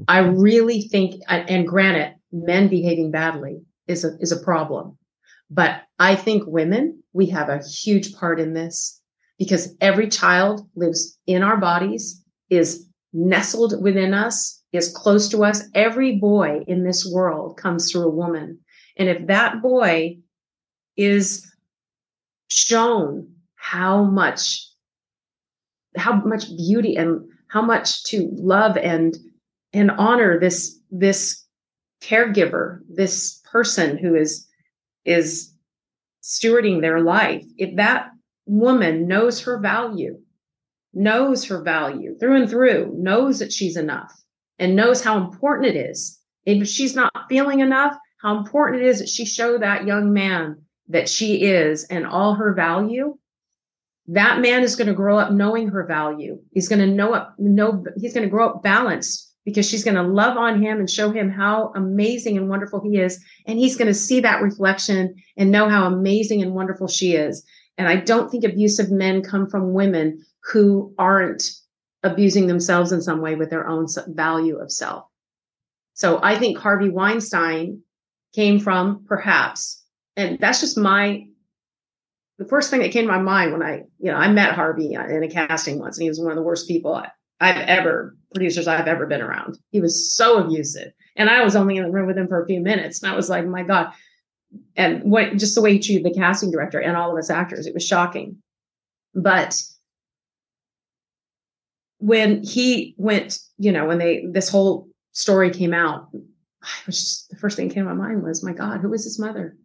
[0.09, 4.97] I really think, and granted, men behaving badly is a, is a problem.
[5.49, 9.01] But I think women, we have a huge part in this
[9.39, 12.84] because every child lives in our bodies, is
[13.15, 15.63] nestled within us, is close to us.
[15.73, 18.59] Every boy in this world comes through a woman.
[18.97, 20.17] And if that boy
[20.97, 21.49] is
[22.47, 24.67] shown how much
[25.97, 29.17] how much beauty and how much to love and
[29.73, 31.43] and honor this this
[32.01, 34.47] caregiver this person who is
[35.05, 35.53] is
[36.21, 38.09] stewarding their life if that
[38.45, 40.17] woman knows her value
[40.95, 44.13] knows her value through and through, knows that she's enough,
[44.57, 46.19] and knows how important it is.
[46.45, 50.61] If she's not feeling enough, how important it is that she show that young man
[50.87, 53.17] that she is and all her value.
[54.07, 56.39] That man is going to grow up knowing her value.
[56.51, 59.95] He's going to know up, know he's going to grow up balanced because she's going
[59.95, 63.23] to love on him and show him how amazing and wonderful he is.
[63.47, 67.43] And he's going to see that reflection and know how amazing and wonderful she is.
[67.77, 71.43] And I don't think abusive men come from women who aren't
[72.03, 75.05] abusing themselves in some way with their own value of self.
[75.93, 77.81] So I think Harvey Weinstein
[78.33, 79.83] came from perhaps,
[80.15, 81.25] and that's just my,
[82.37, 84.95] the first thing that came to my mind when I, you know, I met Harvey
[84.95, 87.01] uh, in a casting once and he was one of the worst people
[87.39, 89.57] I've ever, producers I've ever been around.
[89.71, 90.91] He was so abusive.
[91.15, 93.01] And I was only in the room with him for a few minutes.
[93.01, 93.93] And I was like, my God.
[94.75, 97.67] And what, just the way he treated the casting director and all of us actors,
[97.67, 98.37] it was shocking.
[99.13, 99.61] But
[101.99, 106.09] when he went, you know, when they this whole story came out,
[106.63, 108.89] I was just, the first thing that came to my mind was, my God, who
[108.89, 109.55] was his mother?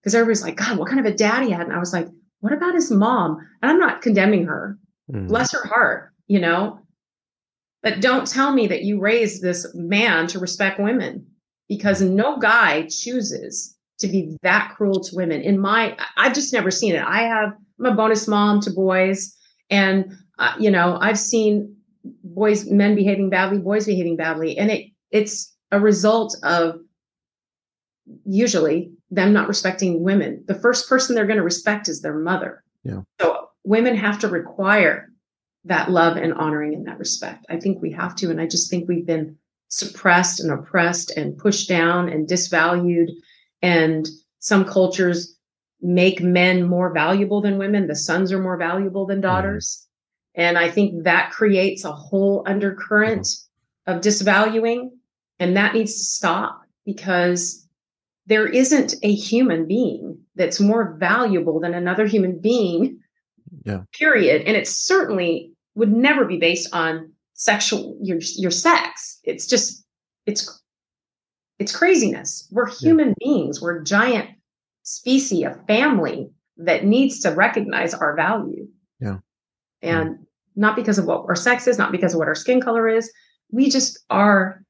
[0.00, 1.66] Because everybody's like, God, what kind of a dad he had?
[1.66, 2.06] And I was like,
[2.40, 3.38] what about his mom?
[3.62, 4.78] And I'm not condemning her.
[5.10, 5.28] Mm.
[5.28, 6.80] Bless her heart, you know.
[7.82, 11.26] But don't tell me that you raised this man to respect women
[11.68, 15.40] because no guy chooses to be that cruel to women.
[15.42, 17.02] In my, I've just never seen it.
[17.02, 19.34] I have, I'm a bonus mom to boys.
[19.70, 21.76] And uh, you know, I've seen
[22.24, 24.56] boys, men behaving badly, boys behaving badly.
[24.58, 26.80] And it it's a result of
[28.24, 30.42] usually them not respecting women.
[30.46, 32.64] The first person they're going to respect is their mother.
[32.84, 33.02] Yeah.
[33.20, 35.12] So women have to require
[35.64, 37.44] that love and honoring and that respect.
[37.50, 38.30] I think we have to.
[38.30, 39.36] And I just think we've been
[39.68, 43.10] suppressed and oppressed and pushed down and disvalued.
[43.60, 45.36] And some cultures
[45.82, 47.88] make men more valuable than women.
[47.88, 49.86] The sons are more valuable than daughters.
[50.34, 53.28] And I think that creates a whole undercurrent
[53.86, 54.90] of disvaluing.
[55.38, 57.66] And that needs to stop because
[58.26, 62.98] there isn't a human being that's more valuable than another human being.
[63.64, 63.82] Yeah.
[63.92, 64.42] Period.
[64.46, 69.18] And it certainly would never be based on sexual your your sex.
[69.24, 69.84] It's just
[70.26, 70.62] it's
[71.58, 72.46] it's craziness.
[72.50, 73.26] We're human yeah.
[73.26, 73.60] beings.
[73.60, 74.30] We're a giant
[74.82, 78.66] species, a family that needs to recognize our value.
[79.00, 79.18] Yeah.
[79.82, 80.18] And
[80.56, 83.10] not because of what our sex is, not because of what our skin color is.
[83.50, 84.62] We just are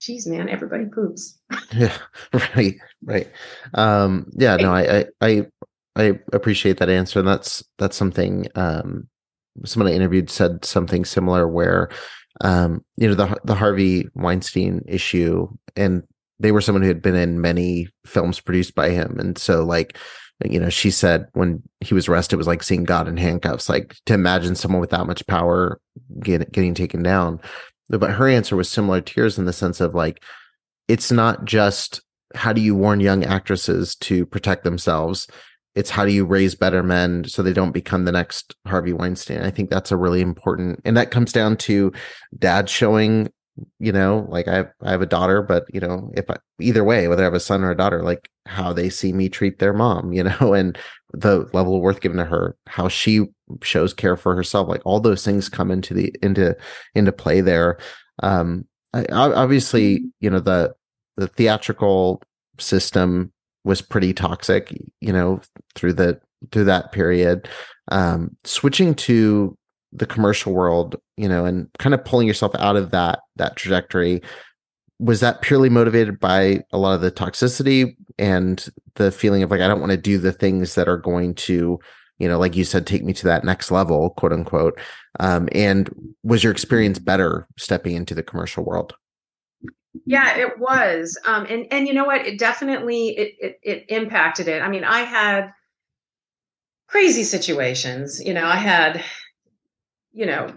[0.00, 1.38] geez, man, everybody poops.
[1.76, 1.96] yeah,
[2.56, 3.30] right, right.
[3.74, 5.46] Um, yeah, no, I, I,
[5.96, 8.46] I appreciate that answer, and that's that's something.
[8.54, 9.08] Um,
[9.64, 11.90] someone I interviewed said something similar, where,
[12.40, 16.02] um, you know, the the Harvey Weinstein issue, and
[16.38, 19.96] they were someone who had been in many films produced by him, and so like.
[20.44, 23.68] You know, she said when he was arrested, it was like seeing God in handcuffs.
[23.68, 25.80] Like to imagine someone with that much power
[26.22, 27.40] get, getting taken down
[27.98, 30.22] but her answer was similar to yours in the sense of like
[30.88, 32.00] it's not just
[32.34, 35.26] how do you warn young actresses to protect themselves
[35.74, 39.40] it's how do you raise better men so they don't become the next harvey weinstein
[39.40, 41.92] i think that's a really important and that comes down to
[42.38, 43.28] dad showing
[43.78, 46.84] you know like i have, I have a daughter but you know if I, either
[46.84, 49.58] way whether i have a son or a daughter like how they see me treat
[49.58, 50.78] their mom you know and
[51.12, 53.26] the level of worth given to her how she
[53.62, 56.56] shows care for herself like all those things come into the into
[56.94, 57.78] into play there
[58.22, 60.06] um I, obviously mm-hmm.
[60.20, 60.74] you know the
[61.16, 62.22] the theatrical
[62.58, 63.32] system
[63.64, 65.40] was pretty toxic you know
[65.74, 66.20] through the
[66.52, 67.48] through that period
[67.90, 69.56] um switching to
[69.92, 74.22] the commercial world you know and kind of pulling yourself out of that that trajectory
[74.98, 79.60] was that purely motivated by a lot of the toxicity and the feeling of like
[79.60, 81.78] i don't want to do the things that are going to
[82.18, 84.78] you know like you said take me to that next level quote unquote
[85.18, 85.90] um, and
[86.22, 88.94] was your experience better stepping into the commercial world?
[90.06, 92.24] Yeah it was um, and and you know what?
[92.24, 94.62] It definitely it, it it impacted it.
[94.62, 95.50] I mean i had
[96.88, 99.02] crazy situations you know i had
[100.12, 100.52] you know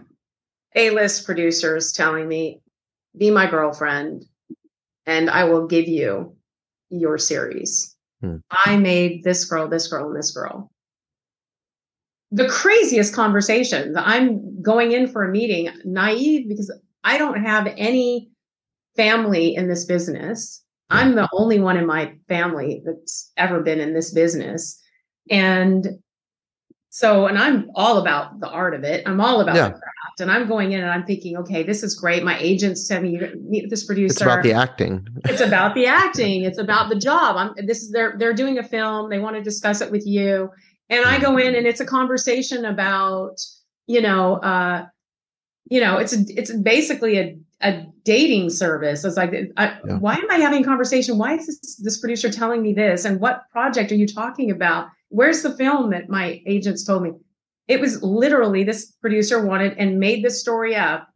[0.76, 2.62] a-list producers telling me
[3.18, 4.26] be my girlfriend
[5.06, 6.36] and i will give you
[6.90, 8.38] your series hmm.
[8.66, 10.70] i made this girl this girl and this girl
[12.34, 13.96] the craziest conversations.
[13.96, 18.32] I'm going in for a meeting naive because I don't have any
[18.96, 20.64] family in this business.
[20.90, 24.80] I'm the only one in my family that's ever been in this business.
[25.30, 25.88] And
[26.94, 29.08] so, and I'm all about the art of it.
[29.08, 29.70] I'm all about yeah.
[29.70, 30.20] the craft.
[30.20, 32.24] And I'm going in and I'm thinking, okay, this is great.
[32.24, 34.14] My agents tell me meet this producer.
[34.14, 35.08] It's about the acting.
[35.26, 36.44] it's about the acting.
[36.44, 37.36] It's about the job.
[37.36, 39.10] I'm this is they're they're doing a film.
[39.10, 40.52] They want to discuss it with you
[40.90, 43.42] and I go in and it's a conversation about,
[43.88, 44.86] you know, uh,
[45.66, 49.04] you know, it's a, it's basically a, a dating service.
[49.04, 49.98] It's like, I, yeah.
[49.98, 51.18] why am I having a conversation?
[51.18, 53.06] Why is this, this producer telling me this?
[53.06, 54.88] And what project are you talking about?
[55.14, 57.12] Where's the film that my agents told me?
[57.68, 61.08] It was literally this producer wanted and made this story up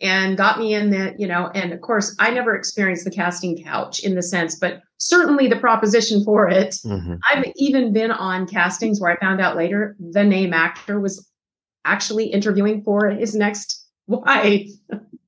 [0.00, 3.60] and got me in the, you know, and of course, I never experienced the casting
[3.60, 6.76] couch in the sense, but certainly the proposition for it.
[6.86, 7.14] Mm-hmm.
[7.28, 11.28] I've even been on castings where I found out later the name actor was
[11.84, 14.70] actually interviewing for his next wife.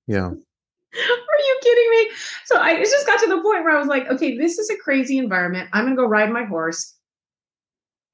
[0.07, 0.27] Yeah.
[0.95, 2.11] Are you kidding me?
[2.45, 4.71] So I it just got to the point where I was like, okay, this is
[4.71, 5.71] a crazy environment.
[5.73, 6.95] I'm going to go ride my horse.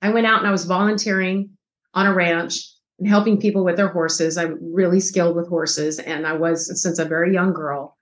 [0.01, 1.51] I went out and I was volunteering
[1.95, 2.61] on a ranch
[2.99, 4.37] and helping people with their horses.
[4.37, 7.97] I'm really skilled with horses, and I was since a very young girl.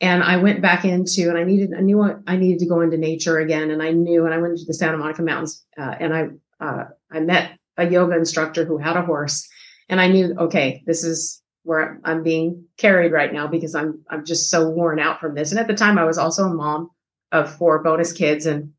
[0.00, 2.96] And I went back into, and I needed, I knew I needed to go into
[2.96, 3.70] nature again.
[3.70, 6.26] And I knew, and I went to the Santa Monica Mountains, uh, and I,
[6.60, 9.48] uh, I met a yoga instructor who had a horse,
[9.88, 14.24] and I knew, okay, this is where I'm being carried right now because I'm, I'm
[14.24, 15.52] just so worn out from this.
[15.52, 16.90] And at the time, I was also a mom
[17.30, 18.72] of four bonus kids, and,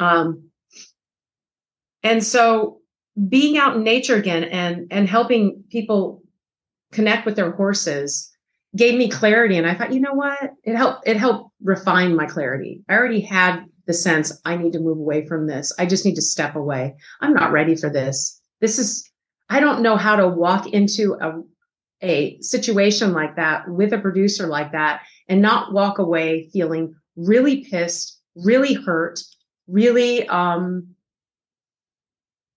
[0.00, 0.45] um,
[2.06, 2.78] and so
[3.28, 6.22] being out in nature again and and helping people
[6.92, 8.30] connect with their horses
[8.76, 9.56] gave me clarity.
[9.56, 10.38] And i thought you know what?
[10.64, 12.82] It helped it helped refine my clarity.
[12.88, 15.72] I already had the sense i need to move away from this.
[15.78, 16.94] I just need to step away.
[17.20, 18.40] I'm not ready for this.
[18.60, 19.08] This is
[19.48, 21.40] i don't know how to walk into a
[22.02, 27.64] a situation like that with a producer like that and not walk away feeling really
[27.64, 29.20] pissed, really hurt,
[29.66, 30.86] really um,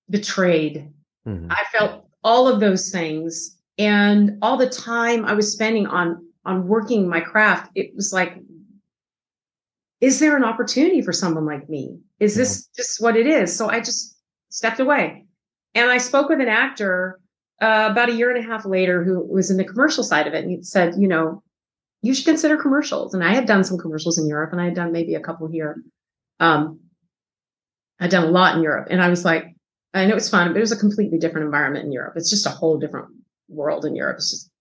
[0.10, 0.89] betrayed.
[1.28, 1.51] Mm-hmm.
[1.51, 3.57] I felt all of those things.
[3.78, 8.38] And all the time I was spending on on working my craft, it was like,
[10.01, 11.99] is there an opportunity for someone like me?
[12.20, 13.55] Is this just what it is?
[13.55, 14.18] So I just
[14.49, 15.26] stepped away.
[15.76, 17.20] And I spoke with an actor
[17.62, 20.34] uh, about a year and a half later who was in the commercial side of
[20.34, 20.43] it.
[20.43, 21.43] And he said, you know,
[22.01, 23.14] you should consider commercials.
[23.14, 25.47] And I had done some commercials in Europe and I had done maybe a couple
[25.47, 25.84] here.
[26.39, 26.80] Um,
[27.99, 28.88] I'd done a lot in Europe.
[28.89, 29.55] And I was like,
[29.93, 32.13] and it was fun, but it was a completely different environment in Europe.
[32.15, 33.07] It's just a whole different
[33.47, 34.17] world in Europe.
[34.17, 34.51] It's just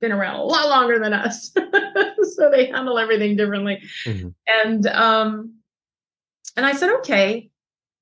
[0.00, 1.50] been around a lot longer than us.
[2.36, 3.82] so they handle everything differently.
[4.04, 4.28] Mm-hmm.
[4.46, 5.54] And um
[6.56, 7.50] and I said, okay.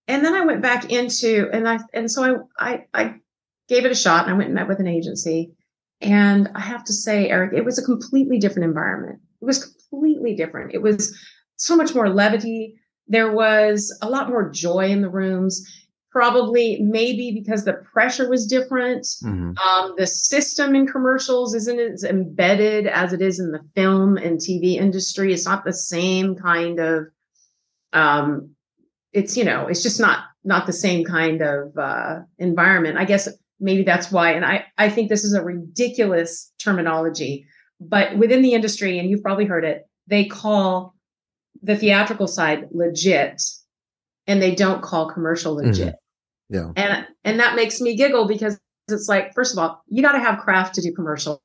[0.08, 3.14] And then I went back into and I and so I I I
[3.68, 5.52] gave it a shot and I went and met with an agency.
[6.00, 9.20] And I have to say, Eric, it was a completely different environment.
[9.40, 10.74] It was completely different.
[10.74, 11.16] It was
[11.56, 12.74] so much more levity.
[13.06, 15.64] There was a lot more joy in the rooms
[16.12, 19.04] probably maybe because the pressure was different.
[19.24, 19.56] Mm-hmm.
[19.56, 24.38] Um, the system in commercials isn't as embedded as it is in the film and
[24.38, 25.32] TV industry.
[25.32, 27.06] It's not the same kind of,
[27.94, 28.50] um,
[29.12, 32.98] it's, you know, it's just not, not the same kind of, uh, environment.
[32.98, 34.32] I guess maybe that's why.
[34.32, 37.46] And I, I think this is a ridiculous terminology,
[37.80, 40.94] but within the industry, and you've probably heard it, they call
[41.62, 43.42] the theatrical side legit
[44.26, 45.88] and they don't call commercial legit.
[45.88, 46.01] Mm-hmm.
[46.48, 46.72] Yeah.
[46.76, 50.18] And and that makes me giggle because it's like, first of all, you got to
[50.18, 51.40] have craft to do commercials.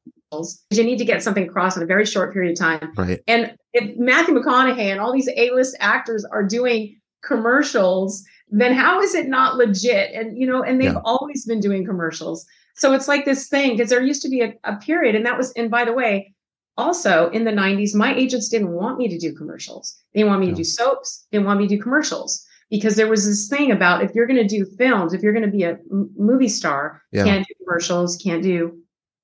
[0.72, 2.92] You need to get something across in a very short period of time.
[2.98, 3.22] Right.
[3.28, 9.16] And if Matthew McConaughey and all these A-list actors are doing commercials, then how is
[9.16, 10.14] it not legit?
[10.14, 11.02] And you know, and they've yeah.
[11.06, 12.46] always been doing commercials.
[12.76, 15.38] So it's like this thing because there used to be a, a period, and that
[15.38, 16.34] was, and by the way,
[16.78, 19.98] also in the 90s, my agents didn't want me to do commercials.
[20.14, 23.26] They want me to do soaps, they want me to do commercials because there was
[23.26, 25.78] this thing about if you're going to do films, if you're going to be a
[25.92, 27.24] m- movie star, yeah.
[27.24, 28.78] can't do commercials, can't do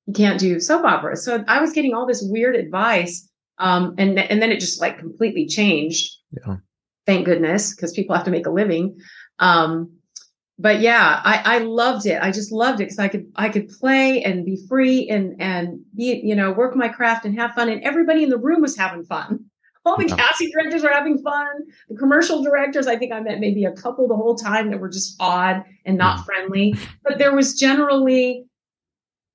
[0.06, 1.24] you can't do soap operas.
[1.24, 5.00] So I was getting all this weird advice, um, and and then it just like
[5.00, 6.12] completely changed.
[6.32, 6.58] Yeah.
[7.06, 8.98] Thank goodness, because people have to make a living.
[9.39, 9.91] Um,
[10.60, 12.22] but yeah, I, I loved it.
[12.22, 15.80] I just loved it because I could I could play and be free and and
[15.96, 18.78] be you know work my craft and have fun, and everybody in the room was
[18.78, 19.46] having fun
[19.86, 21.46] all the casting directors are having fun.
[21.90, 24.90] The commercial directors, I think I met maybe a couple the whole time that were
[24.90, 26.26] just odd and not mm.
[26.26, 26.76] friendly.
[27.04, 28.46] But there was generally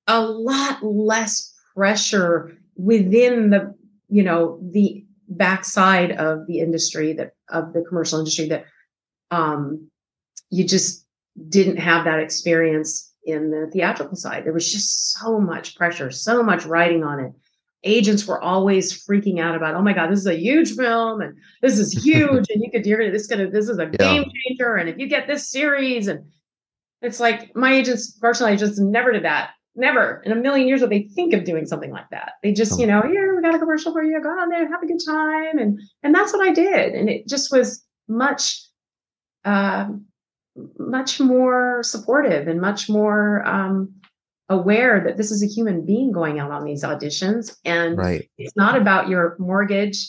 [0.07, 3.75] a lot less pressure within the,
[4.09, 8.65] you know, the backside of the industry that of the commercial industry that
[9.29, 9.87] um
[10.49, 11.05] you just
[11.49, 14.43] didn't have that experience in the theatrical side.
[14.43, 17.31] There was just so much pressure, so much writing on it
[17.83, 21.35] agents were always freaking out about, oh my God, this is a huge film and
[21.61, 22.45] this is huge.
[22.49, 23.97] and you could, you're this gonna, this is a yeah.
[23.97, 24.75] game changer.
[24.75, 26.25] And if you get this series and
[27.01, 29.51] it's like my agents, personal agents never did that.
[29.75, 32.33] Never in a million years would they think of doing something like that.
[32.43, 32.77] They just, oh.
[32.79, 34.21] you know, here we got a commercial for you.
[34.21, 35.57] Go on there, have a good time.
[35.57, 36.93] And, and that's what I did.
[36.93, 38.61] And it just was much,
[39.45, 39.87] uh,
[40.77, 43.93] much more supportive and much more, um,
[44.49, 48.29] aware that this is a human being going out on these auditions and right.
[48.37, 50.07] it's not about your mortgage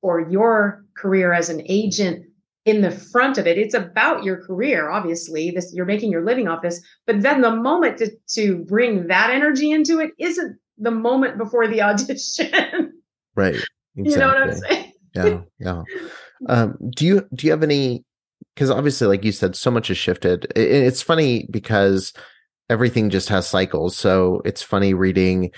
[0.00, 2.24] or your career as an agent
[2.64, 3.58] in the front of it.
[3.58, 7.54] It's about your career obviously this you're making your living off this but then the
[7.54, 12.94] moment to, to bring that energy into it isn't the moment before the audition.
[13.34, 13.56] Right.
[13.96, 14.12] Exactly.
[14.12, 14.92] you know what i'm saying?
[15.14, 15.82] Yeah yeah.
[16.48, 18.04] Um, do you do you have any
[18.54, 20.46] because obviously like you said so much has shifted.
[20.56, 22.14] It, it's funny because
[22.72, 23.96] everything just has cycles.
[23.96, 25.52] So it's funny reading,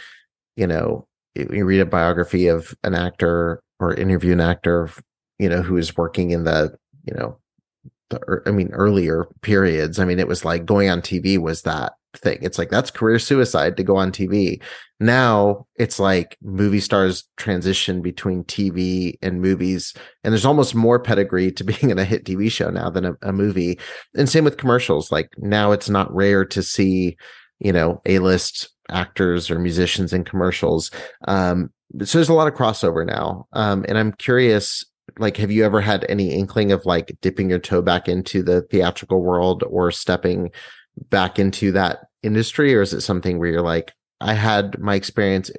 [0.57, 4.91] you know, you read a biography of an actor or interview an actor,
[5.39, 7.39] you know, who is working in the, you know,
[8.11, 9.99] the, I mean, earlier periods.
[9.99, 12.39] I mean, it was like going on TV was that thing.
[12.43, 14.63] It's like that's career suicide to go on TV.
[15.01, 21.53] Now it's like movie stars transition between TV and movies, and there's almost more pedigree
[21.53, 23.79] to being in a hit TV show now than a, a movie.
[24.17, 25.11] And same with commercials.
[25.11, 27.17] Like now it's not rare to see,
[27.59, 30.91] you know, A list actors or musicians in commercials.
[31.27, 31.71] Um,
[32.03, 33.47] so there's a lot of crossover now.
[33.53, 34.85] Um, and I'm curious
[35.19, 38.63] like have you ever had any inkling of like dipping your toe back into the
[38.63, 40.51] theatrical world or stepping
[41.11, 45.51] back into that industry or is it something where you're like i had my experience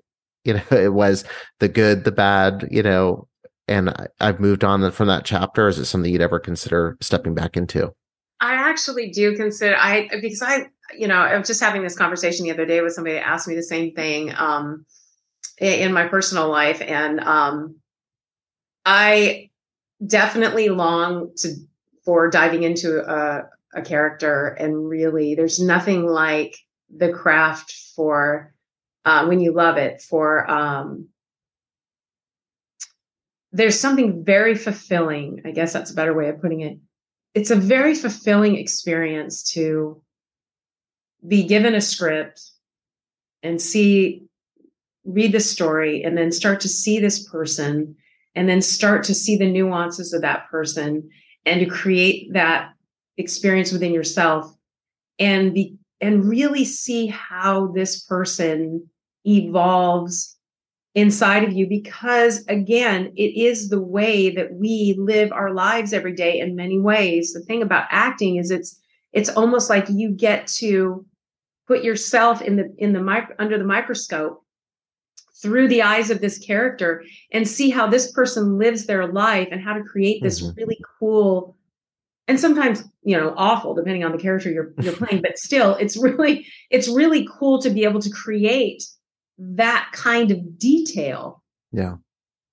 [0.44, 1.24] you know it was
[1.60, 3.28] the good the bad you know
[3.68, 5.68] and I, have moved on from that chapter?
[5.68, 7.92] Is it something you'd ever consider stepping back into?
[8.40, 10.68] I actually do consider I because I
[10.98, 13.48] you know I was just having this conversation the other day with somebody that asked
[13.48, 14.86] me the same thing um,
[15.60, 17.78] in my personal life, and um,
[18.86, 19.50] I
[20.06, 21.56] definitely long to
[22.04, 23.46] for diving into a,
[23.76, 26.58] a character and really there's nothing like
[26.96, 28.54] the craft for
[29.04, 31.08] uh, when you love it for um,
[33.52, 36.80] there's something very fulfilling i guess that's a better way of putting it.
[37.36, 40.02] It's a very fulfilling experience to
[41.28, 42.42] be given a script
[43.44, 44.24] and see
[45.04, 47.96] read the story and then start to see this person
[48.36, 51.10] and then start to see the nuances of that person
[51.46, 52.72] and to create that
[53.18, 54.54] experience within yourself
[55.20, 58.90] and be and really see how this person
[59.26, 60.38] evolves
[60.94, 66.14] inside of you because again it is the way that we live our lives every
[66.14, 68.80] day in many ways the thing about acting is it's
[69.12, 71.06] it's almost like you get to
[71.68, 74.42] put yourself in the in the mic under the microscope
[75.42, 79.62] through the eyes of this character and see how this person lives their life and
[79.62, 80.56] how to create this mm-hmm.
[80.56, 81.58] really cool
[82.28, 85.98] and sometimes you know awful depending on the character you're you're playing but still it's
[85.98, 88.84] really it's really cool to be able to create
[89.38, 91.96] that kind of detail yeah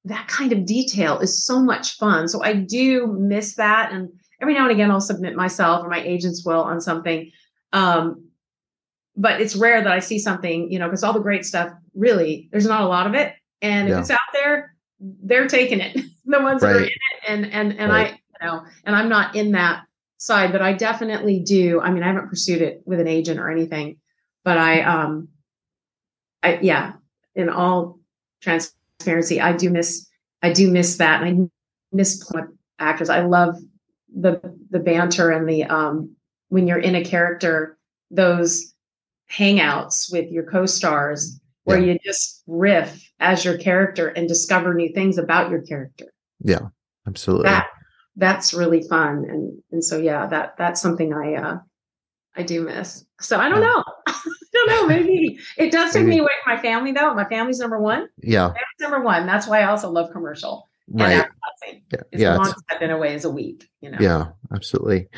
[0.05, 4.09] that kind of detail is so much fun so i do miss that and
[4.41, 7.31] every now and again i'll submit myself or my agents will on something
[7.73, 8.29] um,
[9.17, 12.49] but it's rare that I see something, you know, because all the great stuff really,
[12.51, 13.35] there's not a lot of it.
[13.61, 14.01] And if yeah.
[14.01, 15.99] it's out there, they're taking it.
[16.25, 16.73] the ones right.
[16.73, 16.93] that are in it.
[17.29, 18.15] And and and right.
[18.15, 19.85] I, know, and I'm not in that
[20.19, 21.81] side, but I definitely do.
[21.81, 23.99] I mean, I haven't pursued it with an agent or anything,
[24.45, 25.29] but I um
[26.43, 26.93] I yeah,
[27.35, 27.99] in all
[28.41, 30.09] transparency, I do miss
[30.43, 31.23] I do miss that.
[31.23, 31.51] And
[31.93, 32.31] I miss
[32.79, 33.11] actors.
[33.11, 33.57] I love
[34.15, 34.41] the
[34.71, 36.15] the banter and the um
[36.49, 37.79] when you're in a character,
[38.11, 38.75] those
[39.31, 41.93] hangouts with your co-stars where yeah.
[41.93, 46.13] you just riff as your character and discover new things about your character.
[46.45, 46.69] Yeah,
[47.07, 47.45] absolutely.
[47.45, 47.69] That
[48.17, 49.25] that's really fun.
[49.29, 51.59] And and so yeah, that that's something I uh
[52.37, 53.05] I do miss.
[53.21, 53.85] So I don't know.
[54.07, 54.15] I
[54.55, 54.87] don't know.
[54.87, 56.17] Maybe it does take maybe.
[56.17, 57.15] me away from my family though.
[57.15, 58.09] My family's number one.
[58.23, 58.53] Yeah.
[58.81, 59.27] number one.
[59.27, 61.27] That's why I also love commercial right.
[61.93, 63.99] yeah, yeah long I've been away as a week you know.
[64.01, 65.09] Yeah absolutely.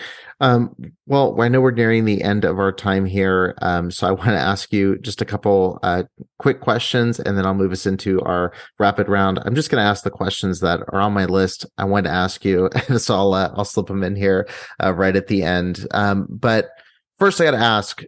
[0.40, 0.74] Um,
[1.06, 4.28] well i know we're nearing the end of our time here um, so i want
[4.28, 6.04] to ask you just a couple uh,
[6.38, 9.40] quick questions and then i'll move us into our rapid round.
[9.44, 11.66] I'm just going to ask the questions that are on my list.
[11.78, 14.48] I want to ask you so i'll uh, i'll slip them in here
[14.82, 15.86] uh, right at the end.
[15.92, 16.70] Um, but
[17.18, 18.02] first i got to ask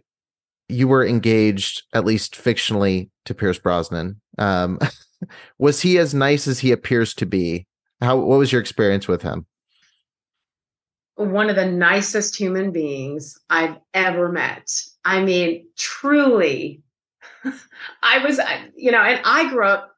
[0.69, 4.21] you were engaged at least fictionally to pierce brosnan.
[4.37, 4.79] Um,
[5.57, 7.67] was he as nice as he appears to be?
[8.01, 9.45] How what was your experience with him?
[11.15, 14.69] One of the nicest human beings I've ever met.
[15.03, 16.83] I mean, truly.
[18.03, 18.39] I was,
[18.75, 19.95] you know, and I grew up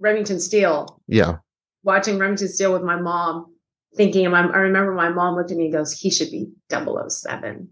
[0.00, 1.02] Remington Steele.
[1.06, 1.36] Yeah.
[1.82, 3.54] Watching Remington Steele with my mom,
[3.94, 7.68] thinking, I remember my mom looked at me and goes, he should be 007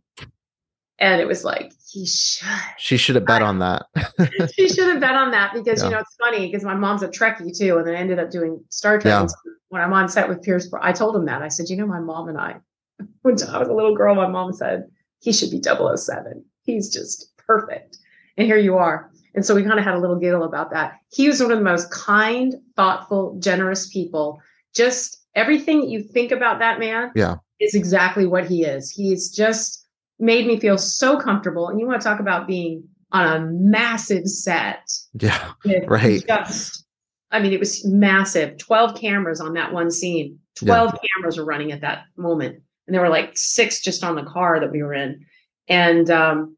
[0.99, 2.49] and it was like he should.
[2.79, 3.87] She should have bet on that.
[4.55, 5.89] She should have bet on that because yeah.
[5.89, 8.31] you know it's funny because my mom's a trekkie too and then I ended up
[8.31, 9.13] doing star trek.
[9.13, 9.27] Yeah.
[9.27, 9.37] so
[9.69, 11.43] when i'm on set with pierce i told him that.
[11.43, 12.57] I said you know my mom and i
[13.23, 14.85] when i was a little girl my mom said
[15.21, 17.99] he should be 007 he's just perfect
[18.37, 19.11] and here you are.
[19.35, 20.95] And so we kind of had a little giggle about that.
[21.13, 24.41] He was one of the most kind thoughtful generous people.
[24.75, 27.37] Just everything you think about that man yeah.
[27.61, 28.91] is exactly what he is.
[28.91, 29.84] He's just
[30.19, 31.69] made me feel so comfortable.
[31.69, 34.91] And you want to talk about being on a massive set.
[35.15, 35.53] Yeah.
[35.87, 36.25] Right.
[36.27, 36.85] Just,
[37.31, 40.39] I mean, it was massive 12 cameras on that one scene.
[40.57, 41.09] 12 yeah.
[41.15, 42.63] cameras were running at that moment.
[42.87, 45.25] And there were like six just on the car that we were in.
[45.69, 46.57] And um,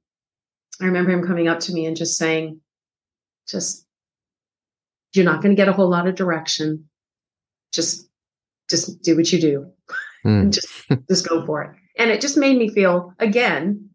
[0.81, 2.61] I remember him coming up to me and just saying,
[3.49, 3.87] just,
[5.15, 6.89] you're not going to get a whole lot of direction.
[7.73, 8.09] Just,
[8.69, 9.73] just do what you do.
[10.27, 10.53] Mm.
[10.53, 10.69] just,
[11.09, 13.89] just go for it and it just made me feel again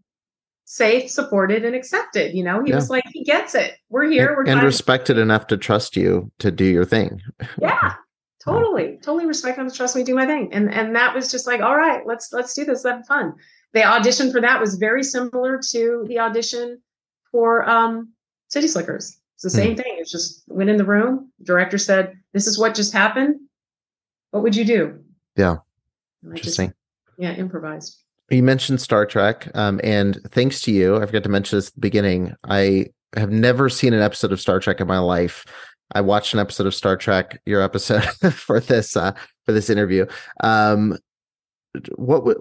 [0.72, 2.34] safe, supported, and accepted.
[2.34, 2.78] You know, he yeah.
[2.78, 3.76] was like, he gets it.
[3.90, 4.36] We're here.
[4.38, 7.22] We're and respected to- enough to trust you to do your thing.
[7.62, 7.94] Yeah,
[8.44, 10.50] totally, totally respect to trust me do my thing.
[10.52, 12.86] And and that was just like, all right, let's let's do this.
[12.86, 13.34] Let's have fun.
[13.74, 16.82] The audition for that was very similar to the audition
[17.32, 18.10] for um,
[18.50, 19.18] City Slickers.
[19.36, 19.64] It's the hmm.
[19.64, 19.82] same hmm.
[19.82, 19.96] thing.
[20.00, 21.32] It's just went in the room.
[21.44, 23.40] director said, "This is what just happened.
[24.32, 25.00] What would you do?"
[25.36, 25.58] Yeah.
[26.24, 26.74] Interesting.
[27.22, 28.02] Yeah, improvised.
[28.32, 31.76] You mentioned Star Trek, um, and thanks to you, I forgot to mention this at
[31.76, 32.34] the beginning.
[32.46, 35.46] I have never seen an episode of Star Trek in my life.
[35.94, 38.04] I watched an episode of Star Trek, your episode
[38.34, 39.12] for this uh,
[39.46, 40.08] for this interview.
[40.44, 40.98] Um,
[41.96, 42.38] what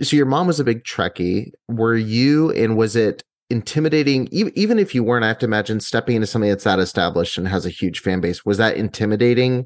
[0.00, 1.50] so your mom was a big Trekkie.
[1.68, 6.16] Were you and was it intimidating even if you weren't i have to imagine stepping
[6.16, 9.64] into something that's that established and has a huge fan base was that intimidating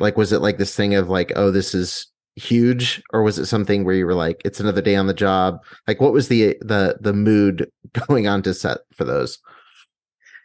[0.00, 3.46] like was it like this thing of like oh this is huge or was it
[3.46, 6.56] something where you were like it's another day on the job like what was the
[6.60, 7.70] the the mood
[8.06, 9.38] going on to set for those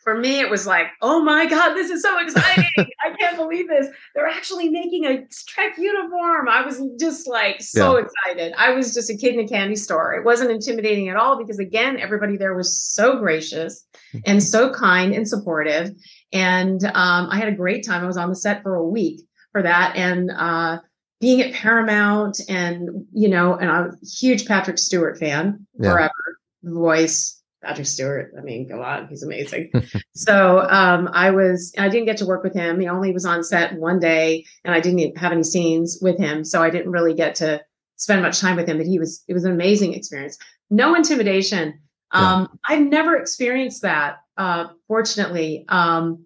[0.06, 2.70] for me, it was like, oh my God, this is so exciting.
[2.78, 3.88] I can't believe this.
[4.14, 6.48] They're actually making a Trek uniform.
[6.48, 8.06] I was just like so yeah.
[8.06, 8.54] excited.
[8.56, 10.14] I was just a kid in a candy store.
[10.14, 14.20] It wasn't intimidating at all because, again, everybody there was so gracious mm-hmm.
[14.28, 15.90] and so kind and supportive.
[16.32, 18.04] And um, I had a great time.
[18.04, 19.22] I was on the set for a week
[19.54, 19.96] for that.
[19.96, 20.82] And uh,
[21.22, 25.92] being at Paramount and, you know, and I'm a huge Patrick Stewart fan yeah.
[25.92, 28.34] forever, voice, Patrick Stewart.
[28.38, 29.72] I mean, go on, he's amazing.
[30.16, 32.80] so um, I was, I didn't get to work with him.
[32.80, 36.44] He only was on set one day, and I didn't have any scenes with him,
[36.44, 37.62] so I didn't really get to
[37.96, 38.78] spend much time with him.
[38.78, 40.38] But he was, it was an amazing experience.
[40.70, 41.80] No intimidation.
[42.12, 42.76] Um, yeah.
[42.76, 44.18] I've never experienced that.
[44.38, 46.26] Uh, fortunately, um,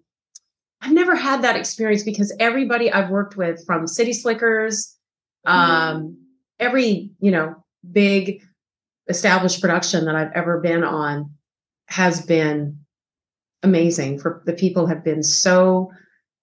[0.82, 4.96] I've never had that experience because everybody I've worked with, from City Slickers,
[5.46, 5.70] mm-hmm.
[5.70, 6.18] um,
[6.58, 7.56] every you know
[7.90, 8.42] big
[9.08, 11.30] established production that I've ever been on
[11.86, 12.78] has been
[13.62, 14.18] amazing.
[14.18, 15.90] For the people have been so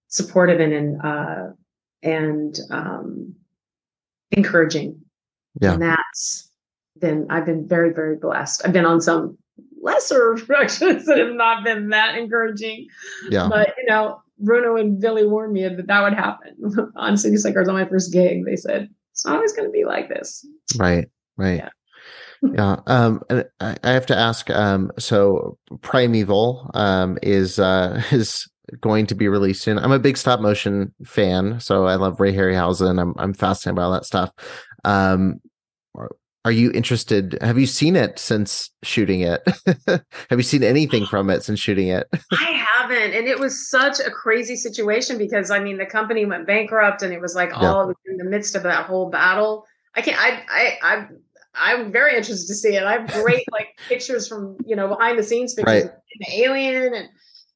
[0.08, 1.46] supportive and and uh,
[2.02, 3.34] and um,
[4.30, 5.00] encouraging.
[5.60, 5.72] Yeah.
[5.72, 6.50] And that's
[7.00, 8.62] been I've been very very blessed.
[8.64, 9.36] I've been on some
[9.82, 12.86] lesser productions that have not been that encouraging.
[13.30, 13.48] Yeah.
[13.48, 17.68] But you know, Bruno and Billy warned me that that would happen on City Slickers
[17.68, 18.44] on my first gig.
[18.44, 20.46] They said it's not always going to be like this.
[20.78, 21.08] Right.
[21.36, 21.58] Right.
[21.58, 21.70] Yeah
[22.54, 22.76] yeah.
[22.86, 24.48] Um, and I have to ask.
[24.50, 28.48] Um, so Primeval um, is uh, is
[28.80, 29.78] going to be released soon.
[29.78, 33.00] I'm a big stop motion fan, so I love Ray Harryhausen.
[33.00, 34.30] I'm I'm fascinated by all that stuff.
[34.84, 35.40] Um,
[36.44, 37.36] are you interested?
[37.40, 39.42] Have you seen it since shooting it?
[39.86, 42.08] have you seen anything from it since shooting it?
[42.32, 46.46] I haven't, and it was such a crazy situation because I mean the company went
[46.46, 47.72] bankrupt, and it was like yeah.
[47.72, 49.66] all in the midst of that whole battle.
[49.94, 50.18] I can't.
[50.20, 51.06] I I I
[51.54, 52.84] I'm very interested to see it.
[52.84, 55.84] I have great like pictures from you know behind the scenes pictures right.
[55.84, 57.08] of the alien and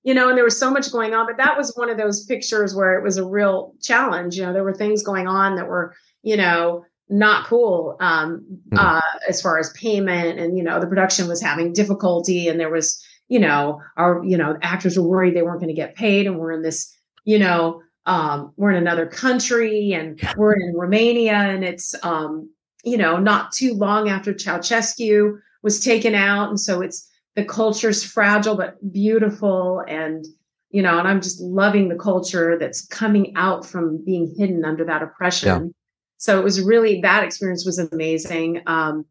[0.05, 1.27] you know, and there was so much going on.
[1.27, 4.37] But that was one of those pictures where it was a real challenge.
[4.37, 8.79] You know, there were things going on that were you know not cool um, mm.
[8.79, 12.71] uh, as far as payment, and you know the production was having difficulty, and there
[12.71, 16.27] was you know our you know actors were worried they weren't going to get paid,
[16.27, 21.35] and we're in this you know um, we're in another country and we're in Romania
[21.35, 22.51] and it's um,
[22.85, 26.49] you know, not too long after Ceausescu was taken out.
[26.49, 29.83] And so it's the culture's fragile but beautiful.
[29.87, 30.25] And,
[30.71, 34.85] you know, and I'm just loving the culture that's coming out from being hidden under
[34.85, 35.49] that oppression.
[35.49, 35.71] Yeah.
[36.23, 38.63] So it was really that experience was amazing.
[38.69, 39.05] Um,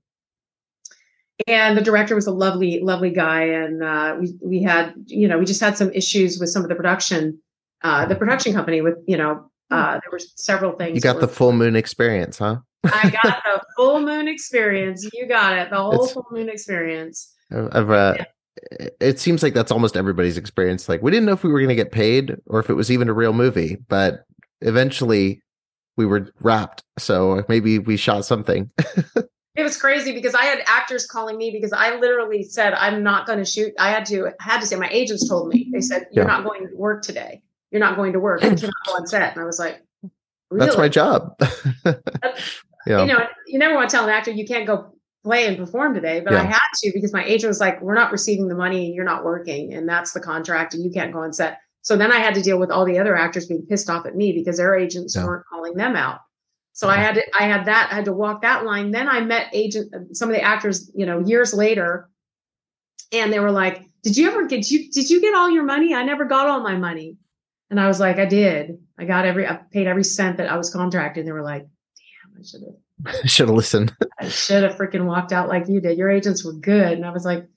[1.46, 3.42] and the director was a lovely, lovely guy.
[3.42, 6.70] And uh, we we had, you know, we just had some issues with some of
[6.70, 7.38] the production,
[7.84, 10.96] uh, the production company with, you know, uh, there were several things.
[10.96, 12.60] You got the full moon experience, huh?
[12.86, 15.06] I got the full moon experience.
[15.12, 15.70] You got it.
[15.70, 17.30] The whole it's, full moon experience.
[17.52, 18.88] Of uh, yeah.
[19.02, 20.88] it seems like that's almost everybody's experience.
[20.88, 22.90] Like we didn't know if we were going to get paid or if it was
[22.90, 24.24] even a real movie, but
[24.62, 25.42] eventually
[25.98, 26.84] we were wrapped.
[26.98, 28.72] So maybe we shot something.
[29.56, 33.28] it was crazy because I had actors calling me because I literally said I'm not
[33.28, 33.74] going to shoot.
[33.80, 36.32] I had to I had to say my agents told me they said you're yeah.
[36.32, 37.42] not going to work today.
[37.72, 38.44] You're not going to work.
[38.44, 39.34] You cannot go on set.
[39.34, 39.82] And I was like,
[40.50, 40.66] really?
[40.66, 41.36] That's my job
[42.86, 43.02] yeah.
[43.02, 45.94] you know, you never want to tell an actor you can't go play and perform
[45.94, 46.42] today, but yeah.
[46.42, 49.06] I had to because my agent was like, we're not receiving the money and you're
[49.06, 49.74] not working.
[49.74, 51.60] And that's the contract and you can't go on set.
[51.82, 54.16] So then I had to deal with all the other actors being pissed off at
[54.16, 55.26] me because their agents yeah.
[55.26, 56.20] weren't calling them out.
[56.74, 56.94] So yeah.
[56.94, 58.92] I had to, I had that, I had to walk that line.
[58.92, 62.10] Then I met agent, some of the actors, you know, years later,
[63.12, 65.94] and they were like, did you ever get, you, did you get all your money?
[65.94, 67.18] I never got all my money.
[67.70, 68.78] And I was like, I did.
[68.98, 71.22] I got every, I paid every cent that I was contracted.
[71.22, 72.76] And they were like, "Damn, I should have.
[73.26, 73.96] should have listened.
[74.20, 75.98] I should have freaking walked out like you did.
[75.98, 77.48] Your agents were good, and I was like,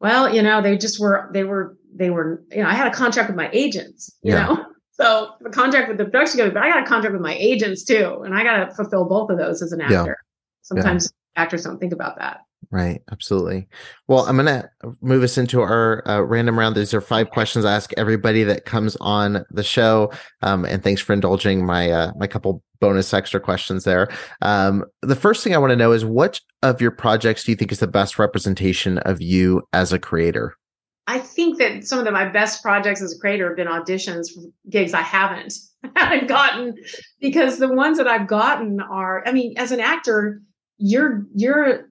[0.00, 1.30] well, you know, they just were.
[1.32, 1.76] They were.
[1.94, 2.42] They were.
[2.50, 4.14] You know, I had a contract with my agents.
[4.22, 4.46] You yeah.
[4.46, 4.64] know.
[4.92, 7.84] So the contract with the production company, but I got a contract with my agents
[7.84, 10.18] too, and I got to fulfill both of those as an actor.
[10.18, 10.26] Yeah.
[10.60, 11.42] Sometimes yeah.
[11.42, 12.40] actors don't think about that.
[12.70, 13.66] Right, absolutely.
[14.06, 14.70] Well, I'm going to
[15.00, 16.76] move us into our uh, random round.
[16.76, 20.12] These are five questions I ask everybody that comes on the show.
[20.42, 24.08] Um, and thanks for indulging my uh, my couple bonus extra questions there.
[24.42, 27.56] Um, the first thing I want to know is what of your projects do you
[27.56, 30.56] think is the best representation of you as a creator?
[31.06, 34.32] I think that some of the, my best projects as a creator have been auditions
[34.32, 35.54] for gigs I haven't
[35.96, 36.76] haven't gotten
[37.20, 40.42] because the ones that I've gotten are, I mean, as an actor,
[40.78, 41.90] you're you're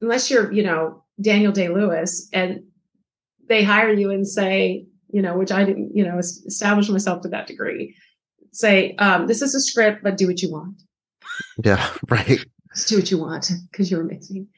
[0.00, 2.62] unless you're, you know, Daniel Day Lewis and
[3.48, 7.28] they hire you and say, you know, which I didn't, you know, establish myself to
[7.28, 7.94] that degree.
[8.52, 10.82] Say, um, this is a script, but do what you want.
[11.64, 12.44] Yeah, right.
[12.74, 14.48] Just do what you want because you're amazing.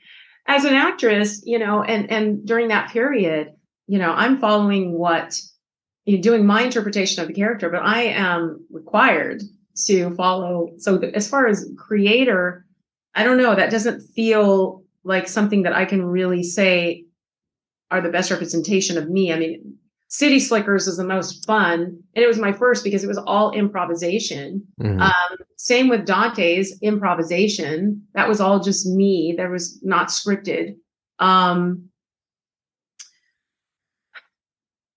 [0.46, 3.52] As an actress, you know, and and during that period,
[3.86, 5.40] you know, I'm following what
[6.04, 9.42] you know, doing my interpretation of the character, but I am required
[9.86, 10.70] to follow.
[10.78, 12.64] So as far as creator,
[13.14, 13.54] I don't know.
[13.54, 17.04] That doesn't feel like something that I can really say
[17.90, 19.32] are the best representation of me.
[19.32, 19.76] I mean,
[20.14, 21.80] City Slickers is the most fun,
[22.14, 24.64] and it was my first because it was all improvisation.
[24.80, 25.02] Mm-hmm.
[25.02, 29.34] Um, same with Dante's improvisation; that was all just me.
[29.36, 30.76] There was not scripted.
[31.18, 31.88] Um,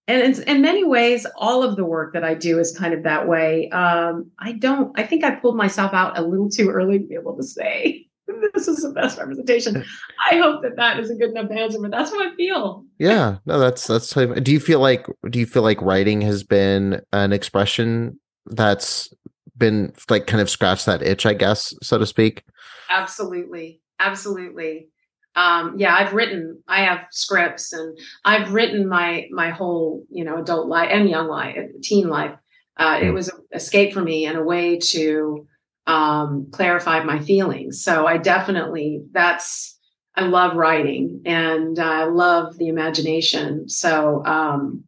[0.08, 3.02] and in, in, many ways, all of the work that I do is kind of
[3.02, 3.72] that way.
[3.72, 4.92] Um, I don't.
[5.00, 8.07] I think I pulled myself out a little too early to be able to say
[8.54, 9.84] this is the best representation.
[10.32, 12.84] I hope that that is a good enough answer, but that's how I feel.
[13.00, 14.14] Yeah, no, that's that's.
[14.14, 19.14] Do you feel like do you feel like writing has been an expression that's
[19.58, 22.44] been like kind of scratched that itch, I guess, so to speak?
[22.90, 24.90] Absolutely, absolutely.
[25.36, 26.62] Um, yeah, I've written.
[26.68, 31.28] I have scripts, and I've written my my whole you know adult life and young
[31.28, 32.36] life, teen life.
[32.78, 33.14] Uh, it hmm.
[33.14, 35.48] was an escape for me and a way to
[35.88, 37.82] um, clarified my feelings.
[37.82, 39.80] So I definitely, that's,
[40.16, 43.70] I love writing and I love the imagination.
[43.70, 44.84] So, um,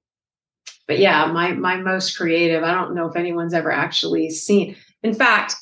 [0.87, 4.75] but yeah, my, my most creative, I don't know if anyone's ever actually seen.
[5.01, 5.55] In fact,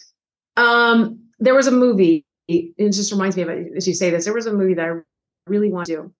[0.56, 4.26] um, there was a movie, it just reminds me of it as you say this,
[4.26, 5.02] there was a movie that I
[5.48, 6.14] really want to do.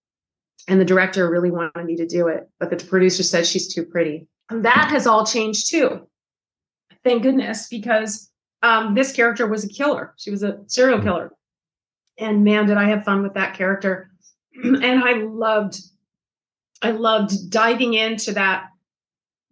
[0.68, 3.84] And the director really wanted me to do it, but the producer said she's too
[3.84, 4.28] pretty.
[4.50, 6.06] And that has all changed too.
[7.02, 8.27] Thank goodness, because
[8.62, 10.14] um, this character was a killer.
[10.16, 11.32] She was a serial killer.
[12.18, 14.10] And man, did I have fun with that character.
[14.64, 15.80] and I loved,
[16.82, 18.64] I loved diving into that,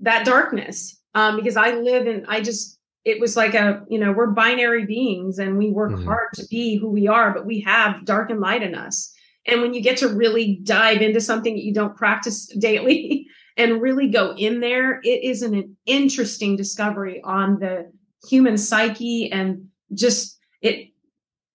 [0.00, 1.00] that darkness.
[1.14, 4.84] Um, because I live in, I just, it was like a, you know, we're binary
[4.84, 6.04] beings and we work mm-hmm.
[6.04, 9.14] hard to be who we are, but we have dark and light in us.
[9.46, 13.80] And when you get to really dive into something that you don't practice daily and
[13.80, 17.90] really go in there, it is an interesting discovery on the
[18.28, 20.88] human psyche and just it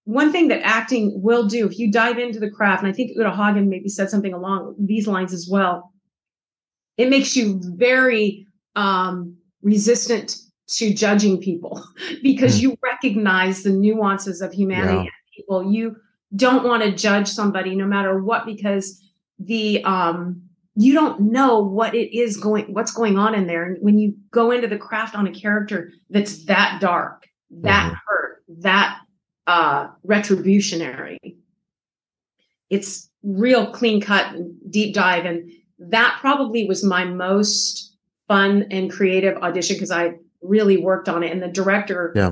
[0.06, 3.12] one thing that acting will do if you dive into the craft and i think
[3.16, 5.92] uta hagen maybe said something along these lines as well
[6.98, 8.46] it makes you very
[8.76, 10.38] um, resistant
[10.68, 11.84] to judging people
[12.24, 12.64] because mm.
[12.64, 15.00] you recognize the nuances of humanity yeah.
[15.02, 15.96] and people you
[16.36, 19.02] don't want to judge somebody no matter what because
[19.40, 20.42] the um
[20.76, 23.64] you don't know what it is going what's going on in there.
[23.64, 27.28] And when you go into the craft on a character that's that dark
[27.62, 27.96] that mm-hmm.
[28.08, 29.00] hurt that
[29.48, 31.18] uh retributionary
[32.70, 35.26] it's real clean cut and deep dive.
[35.26, 37.96] And that probably was my most
[38.28, 41.32] fun and creative audition because i really worked on it.
[41.32, 42.32] And the director yeah.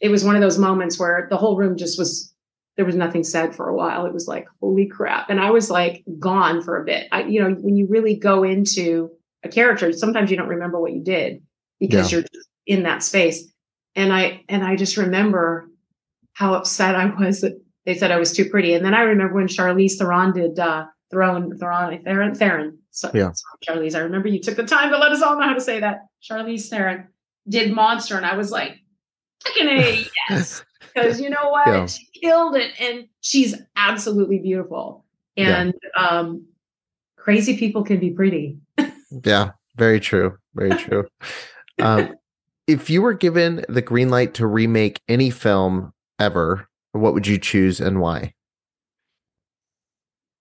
[0.00, 2.33] it was one of those moments where the whole room just was
[2.76, 4.06] there was nothing said for a while.
[4.06, 5.30] It was like, holy crap.
[5.30, 7.06] And I was like gone for a bit.
[7.12, 9.10] I, you know, when you really go into
[9.44, 11.42] a character, sometimes you don't remember what you did
[11.78, 12.18] because yeah.
[12.18, 12.26] you're
[12.66, 13.52] in that space.
[13.94, 15.68] And I, and I just remember
[16.32, 18.74] how upset I was that they said I was too pretty.
[18.74, 22.78] And then I remember when Charlize Theron did, uh, Theron, Theron, Theron, Theron.
[22.90, 23.30] So, yeah.
[23.32, 23.94] Sorry, Charlize.
[23.94, 26.06] I remember you took the time to let us all know how to say that.
[26.28, 27.06] Charlize Theron
[27.48, 28.16] did Monster.
[28.16, 28.78] And I was like,
[29.44, 30.64] fucking A, yes.
[30.94, 31.66] Because you know what?
[31.66, 31.86] Yeah.
[31.86, 32.72] She killed it.
[32.78, 35.04] And she's absolutely beautiful.
[35.36, 36.06] And yeah.
[36.06, 36.46] um,
[37.16, 38.58] crazy people can be pretty.
[39.24, 40.36] yeah, very true.
[40.54, 41.06] Very true.
[41.82, 42.14] um,
[42.66, 47.38] if you were given the green light to remake any film ever, what would you
[47.38, 48.32] choose and why?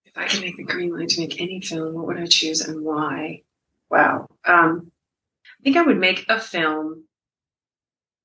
[0.06, 2.62] If I could make the green light to make any film, what would I choose
[2.62, 3.41] and why?
[3.89, 4.28] Wow.
[4.45, 4.91] Um,
[5.60, 7.06] I think I would make a film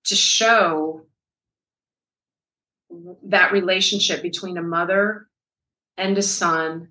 [0.05, 1.07] to show
[3.24, 5.28] that relationship between a mother
[5.96, 6.88] and a son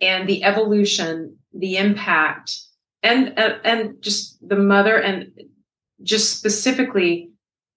[0.00, 2.56] and the evolution the impact
[3.02, 5.32] and uh, and just the mother and
[6.02, 7.30] just specifically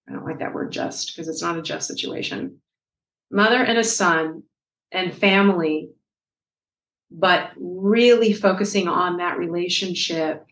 [0.08, 2.58] i don't like that word just because it's not a just situation.
[3.30, 4.42] Mother and a son
[4.90, 5.90] and family
[7.10, 10.46] but really focusing on that relationship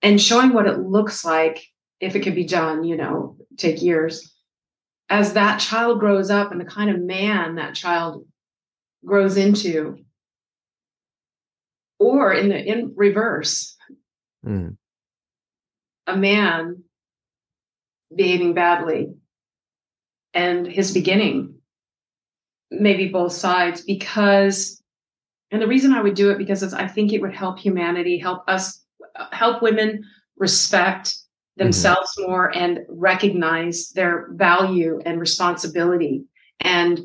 [0.00, 1.64] and showing what it looks like
[2.00, 4.32] if it could be done, you know, take years.
[5.08, 8.26] As that child grows up and the kind of man that child
[9.04, 9.98] grows into,
[11.98, 13.76] or in the in reverse,
[14.44, 14.76] Mm.
[16.08, 16.82] a man
[18.14, 19.14] behaving badly
[20.34, 21.54] and his beginning
[22.70, 24.82] maybe both sides because
[25.52, 28.18] and the reason i would do it because it's, i think it would help humanity
[28.18, 28.84] help us
[29.30, 30.02] help women
[30.36, 31.16] respect
[31.58, 31.64] Mm-hmm.
[31.66, 36.24] themselves more and recognize their value and responsibility
[36.60, 37.00] and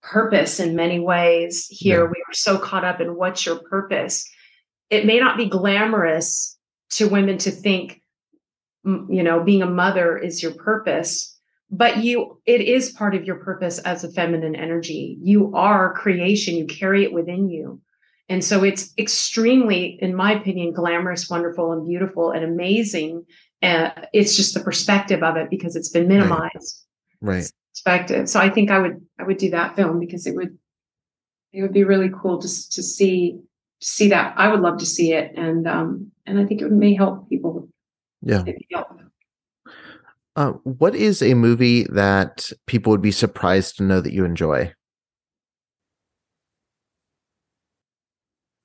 [0.00, 1.66] purpose in many ways.
[1.68, 2.10] Here Yeah.
[2.10, 4.24] we are so caught up in what's your purpose.
[4.90, 6.56] It may not be glamorous
[6.90, 8.00] to women to think
[8.84, 11.36] you know being a mother is your purpose
[11.68, 15.18] but you it is part of your purpose as a feminine energy.
[15.20, 16.54] You are creation.
[16.54, 17.80] You carry it within you
[18.28, 23.24] and so it's extremely in my opinion glamorous wonderful and beautiful and amazing.
[23.62, 26.84] Uh, it's just the perspective of it because it's been minimized.
[27.20, 27.50] Right.
[27.72, 28.28] perspective.
[28.28, 30.58] So i think i would i would do that film because it would
[31.52, 33.38] it would be really cool just to see
[33.80, 34.34] to see that.
[34.36, 37.68] I would love to see it and um and i think it may help people.
[38.22, 38.44] Yeah.
[38.72, 38.88] help.
[40.36, 44.70] Uh, what is a movie that people would be surprised to know that you enjoy?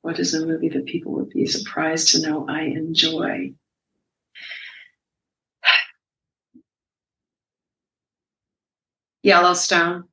[0.02, 3.54] What is a movie that people would be surprised to know I enjoy?
[9.24, 10.06] Yellowstone.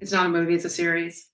[0.00, 1.28] It's not a movie, it's a series.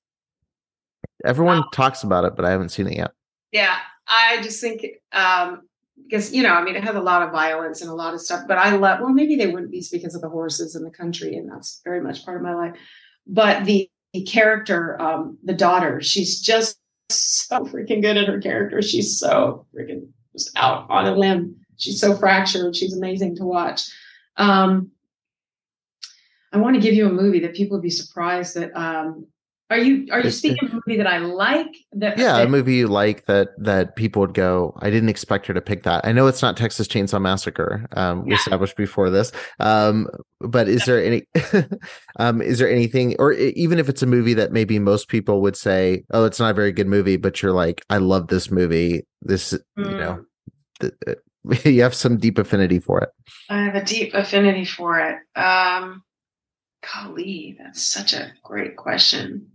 [1.25, 3.13] Everyone talks about it, but I haven't seen it yet.
[3.53, 5.63] Yeah, I just think um
[6.03, 8.21] because you know, I mean it has a lot of violence and a lot of
[8.23, 10.91] stuff, but I love well, maybe they wouldn't be because of the horses and the
[10.91, 12.75] country, and that's very much part of my life.
[13.27, 16.80] But the, the character, um, the daughter, she's just
[17.19, 18.83] so freaking good at her character.
[18.83, 21.57] She's so freaking just out on a limb.
[21.77, 22.77] She's so fractured.
[22.77, 23.83] She's amazing to watch.
[24.37, 24.91] Um,
[26.53, 28.77] I want to give you a movie that people would be surprised that.
[28.79, 29.27] Um,
[29.71, 31.69] are you are you It's- speaking of a movie that I like?
[31.93, 34.77] That Yeah, that- a movie you like that that people would go.
[34.83, 36.05] I didn't expect her to pick that.
[36.05, 37.87] I know it's not Texas Chainsaw Massacre.
[37.97, 38.37] Um, we Yeah.
[38.37, 39.31] established before this.
[39.61, 40.09] Um,
[40.41, 41.23] but is there any?
[42.19, 45.57] um, is there anything, or even if it's a movie that maybe most people would
[45.57, 49.07] say, "Oh, it's not a very good movie," but you're like, "I love this movie."
[49.23, 50.25] This, you know,
[50.81, 51.15] th- uh,
[51.69, 53.11] you have some deep affinity for it.
[53.49, 55.17] I have a deep affinity for it.
[55.39, 56.03] Um,
[56.95, 59.47] golly, that's such a great question.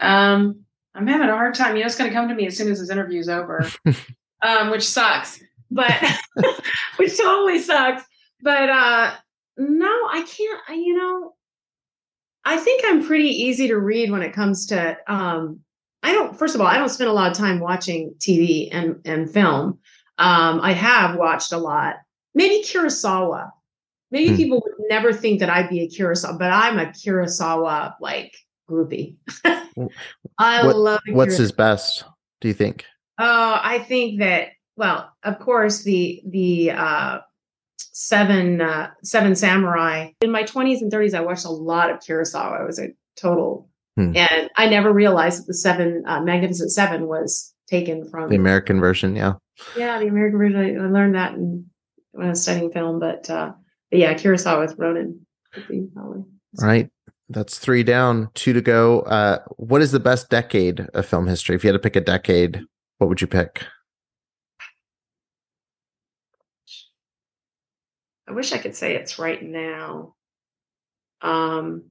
[0.00, 0.60] Um,
[0.94, 1.76] I'm having a hard time.
[1.76, 3.66] You know, it's going to come to me as soon as this interview is over,
[4.42, 5.40] um, which sucks,
[5.70, 5.92] but
[6.96, 8.02] which totally sucks.
[8.42, 9.14] But uh,
[9.56, 10.60] no, I can't.
[10.68, 11.34] I, you know,
[12.44, 14.96] I think I'm pretty easy to read when it comes to.
[15.06, 15.60] Um,
[16.02, 16.36] I don't.
[16.38, 19.78] First of all, I don't spend a lot of time watching TV and and film.
[20.18, 21.96] Um, I have watched a lot.
[22.34, 23.50] Maybe Kurosawa.
[24.10, 24.36] Maybe Hmm.
[24.36, 28.34] people would never think that I'd be a Kurosawa, but I'm a Kurosawa like
[28.68, 29.16] groupie.
[30.38, 31.00] I What- love.
[31.08, 32.04] What's his best?
[32.40, 32.84] Do you think?
[33.18, 37.18] Oh, I think that well, of course, the the uh
[37.78, 40.10] seven uh seven samurai.
[40.20, 42.60] In my 20s and 30s, I watched a lot of Kurosawa.
[42.60, 44.16] I was a total Hmm.
[44.16, 48.78] and I never realized that the seven uh, magnificent seven was taken from The American
[48.78, 49.32] version, yeah.
[49.76, 50.80] yeah, the American version.
[50.80, 51.66] I, learned that in,
[52.12, 53.50] when I was studying film, but uh
[53.90, 55.26] but yeah, Kurosawa with Ronin.
[55.96, 56.24] All
[56.62, 56.88] right.
[57.30, 59.00] That's three down, two to go.
[59.00, 61.54] Uh, what is the best decade of film history?
[61.56, 62.62] If you had to pick a decade,
[62.98, 63.64] what would you pick?
[68.28, 70.14] I wish I could say it's right now.
[71.22, 71.84] Um,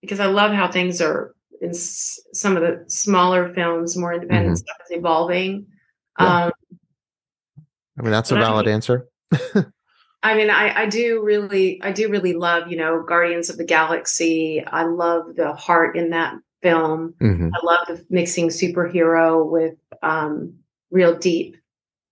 [0.00, 4.58] because I love how things are in s- some of the smaller films, more independent
[4.58, 5.66] stuff is evolving.
[6.20, 6.44] Yeah.
[6.46, 6.52] Um,
[7.98, 9.08] I mean, that's a But I valid mean- answer.
[10.22, 13.64] I mean, I, I do really, I do really love, you know, Guardians of the
[13.64, 14.62] Galaxy.
[14.66, 17.14] I love the heart in that film.
[17.20, 17.50] Mhm.
[17.54, 20.54] I love the mixing superhero with um,
[20.90, 21.56] real deep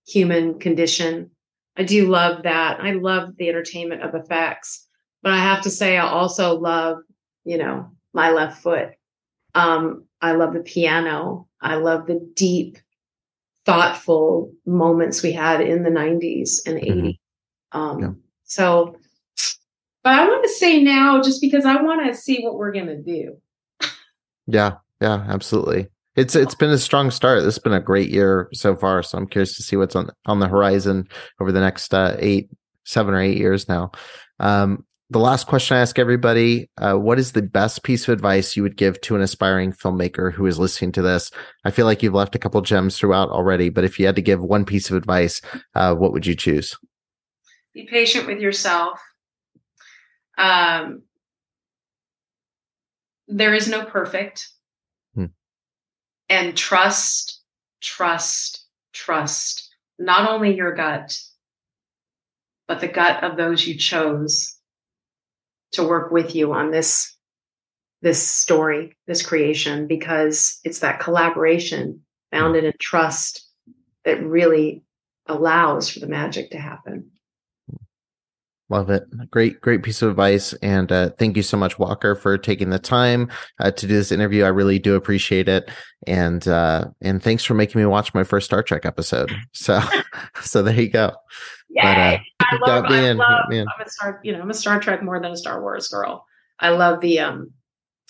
[0.06, 1.30] human condition.
[1.76, 2.80] I do love that.
[2.80, 4.86] I love the entertainment of effects,
[5.22, 6.98] but I have to say, I also love,
[7.44, 8.90] you know, my left foot.
[9.54, 11.48] Um, I love the piano.
[11.60, 12.78] I love the deep,
[13.64, 17.18] thoughtful moments we had in the 90s and 80s.
[17.72, 18.10] Um, Yeah.
[18.44, 18.96] So,
[20.04, 22.86] but I want to say now, just because I want to see what we're going
[22.86, 23.38] to do.
[24.46, 25.88] Yeah, yeah, absolutely.
[26.14, 27.38] It's it's been a strong start.
[27.38, 29.02] This has been a great year so far.
[29.02, 31.08] So I'm curious to see what's on on the horizon
[31.40, 32.48] over the next uh, eight,
[32.84, 33.90] seven or eight years now.
[34.40, 38.56] Um, the last question I ask everybody: uh, What is the best piece of advice
[38.56, 41.30] you would give to an aspiring filmmaker who is listening to this?
[41.64, 44.22] I feel like you've left a couple gems throughout already, but if you had to
[44.22, 45.42] give one piece of advice,
[45.74, 46.76] uh, what would you choose?
[47.76, 48.98] Be patient with yourself.
[50.38, 51.02] Um,
[53.28, 54.48] there is no perfect.
[55.14, 55.26] Hmm.
[56.28, 57.42] and trust,
[57.80, 61.18] trust, trust not only your gut,
[62.66, 64.56] but the gut of those you chose
[65.72, 67.14] to work with you on this
[68.02, 73.48] this story, this creation, because it's that collaboration founded in trust
[74.04, 74.84] that really
[75.26, 77.10] allows for the magic to happen.
[78.68, 79.04] Love it.
[79.30, 80.52] Great, great piece of advice.
[80.54, 84.10] And uh, thank you so much, Walker, for taking the time uh, to do this
[84.10, 84.42] interview.
[84.42, 85.70] I really do appreciate it.
[86.06, 89.32] And uh, and thanks for making me watch my first Star Trek episode.
[89.52, 89.80] So
[90.42, 91.12] so there you go.
[91.74, 95.02] But, uh, I love, I love I'm a Star, you know, I'm a Star Trek
[95.02, 96.24] more than a Star Wars girl.
[96.58, 97.52] I love the um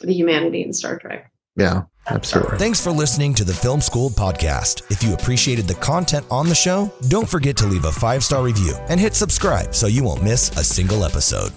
[0.00, 1.30] the humanity in Star Trek.
[1.56, 2.58] Yeah, absolutely.
[2.58, 4.90] Thanks for listening to the Film School podcast.
[4.90, 8.42] If you appreciated the content on the show, don't forget to leave a five star
[8.42, 11.52] review and hit subscribe so you won't miss a single episode.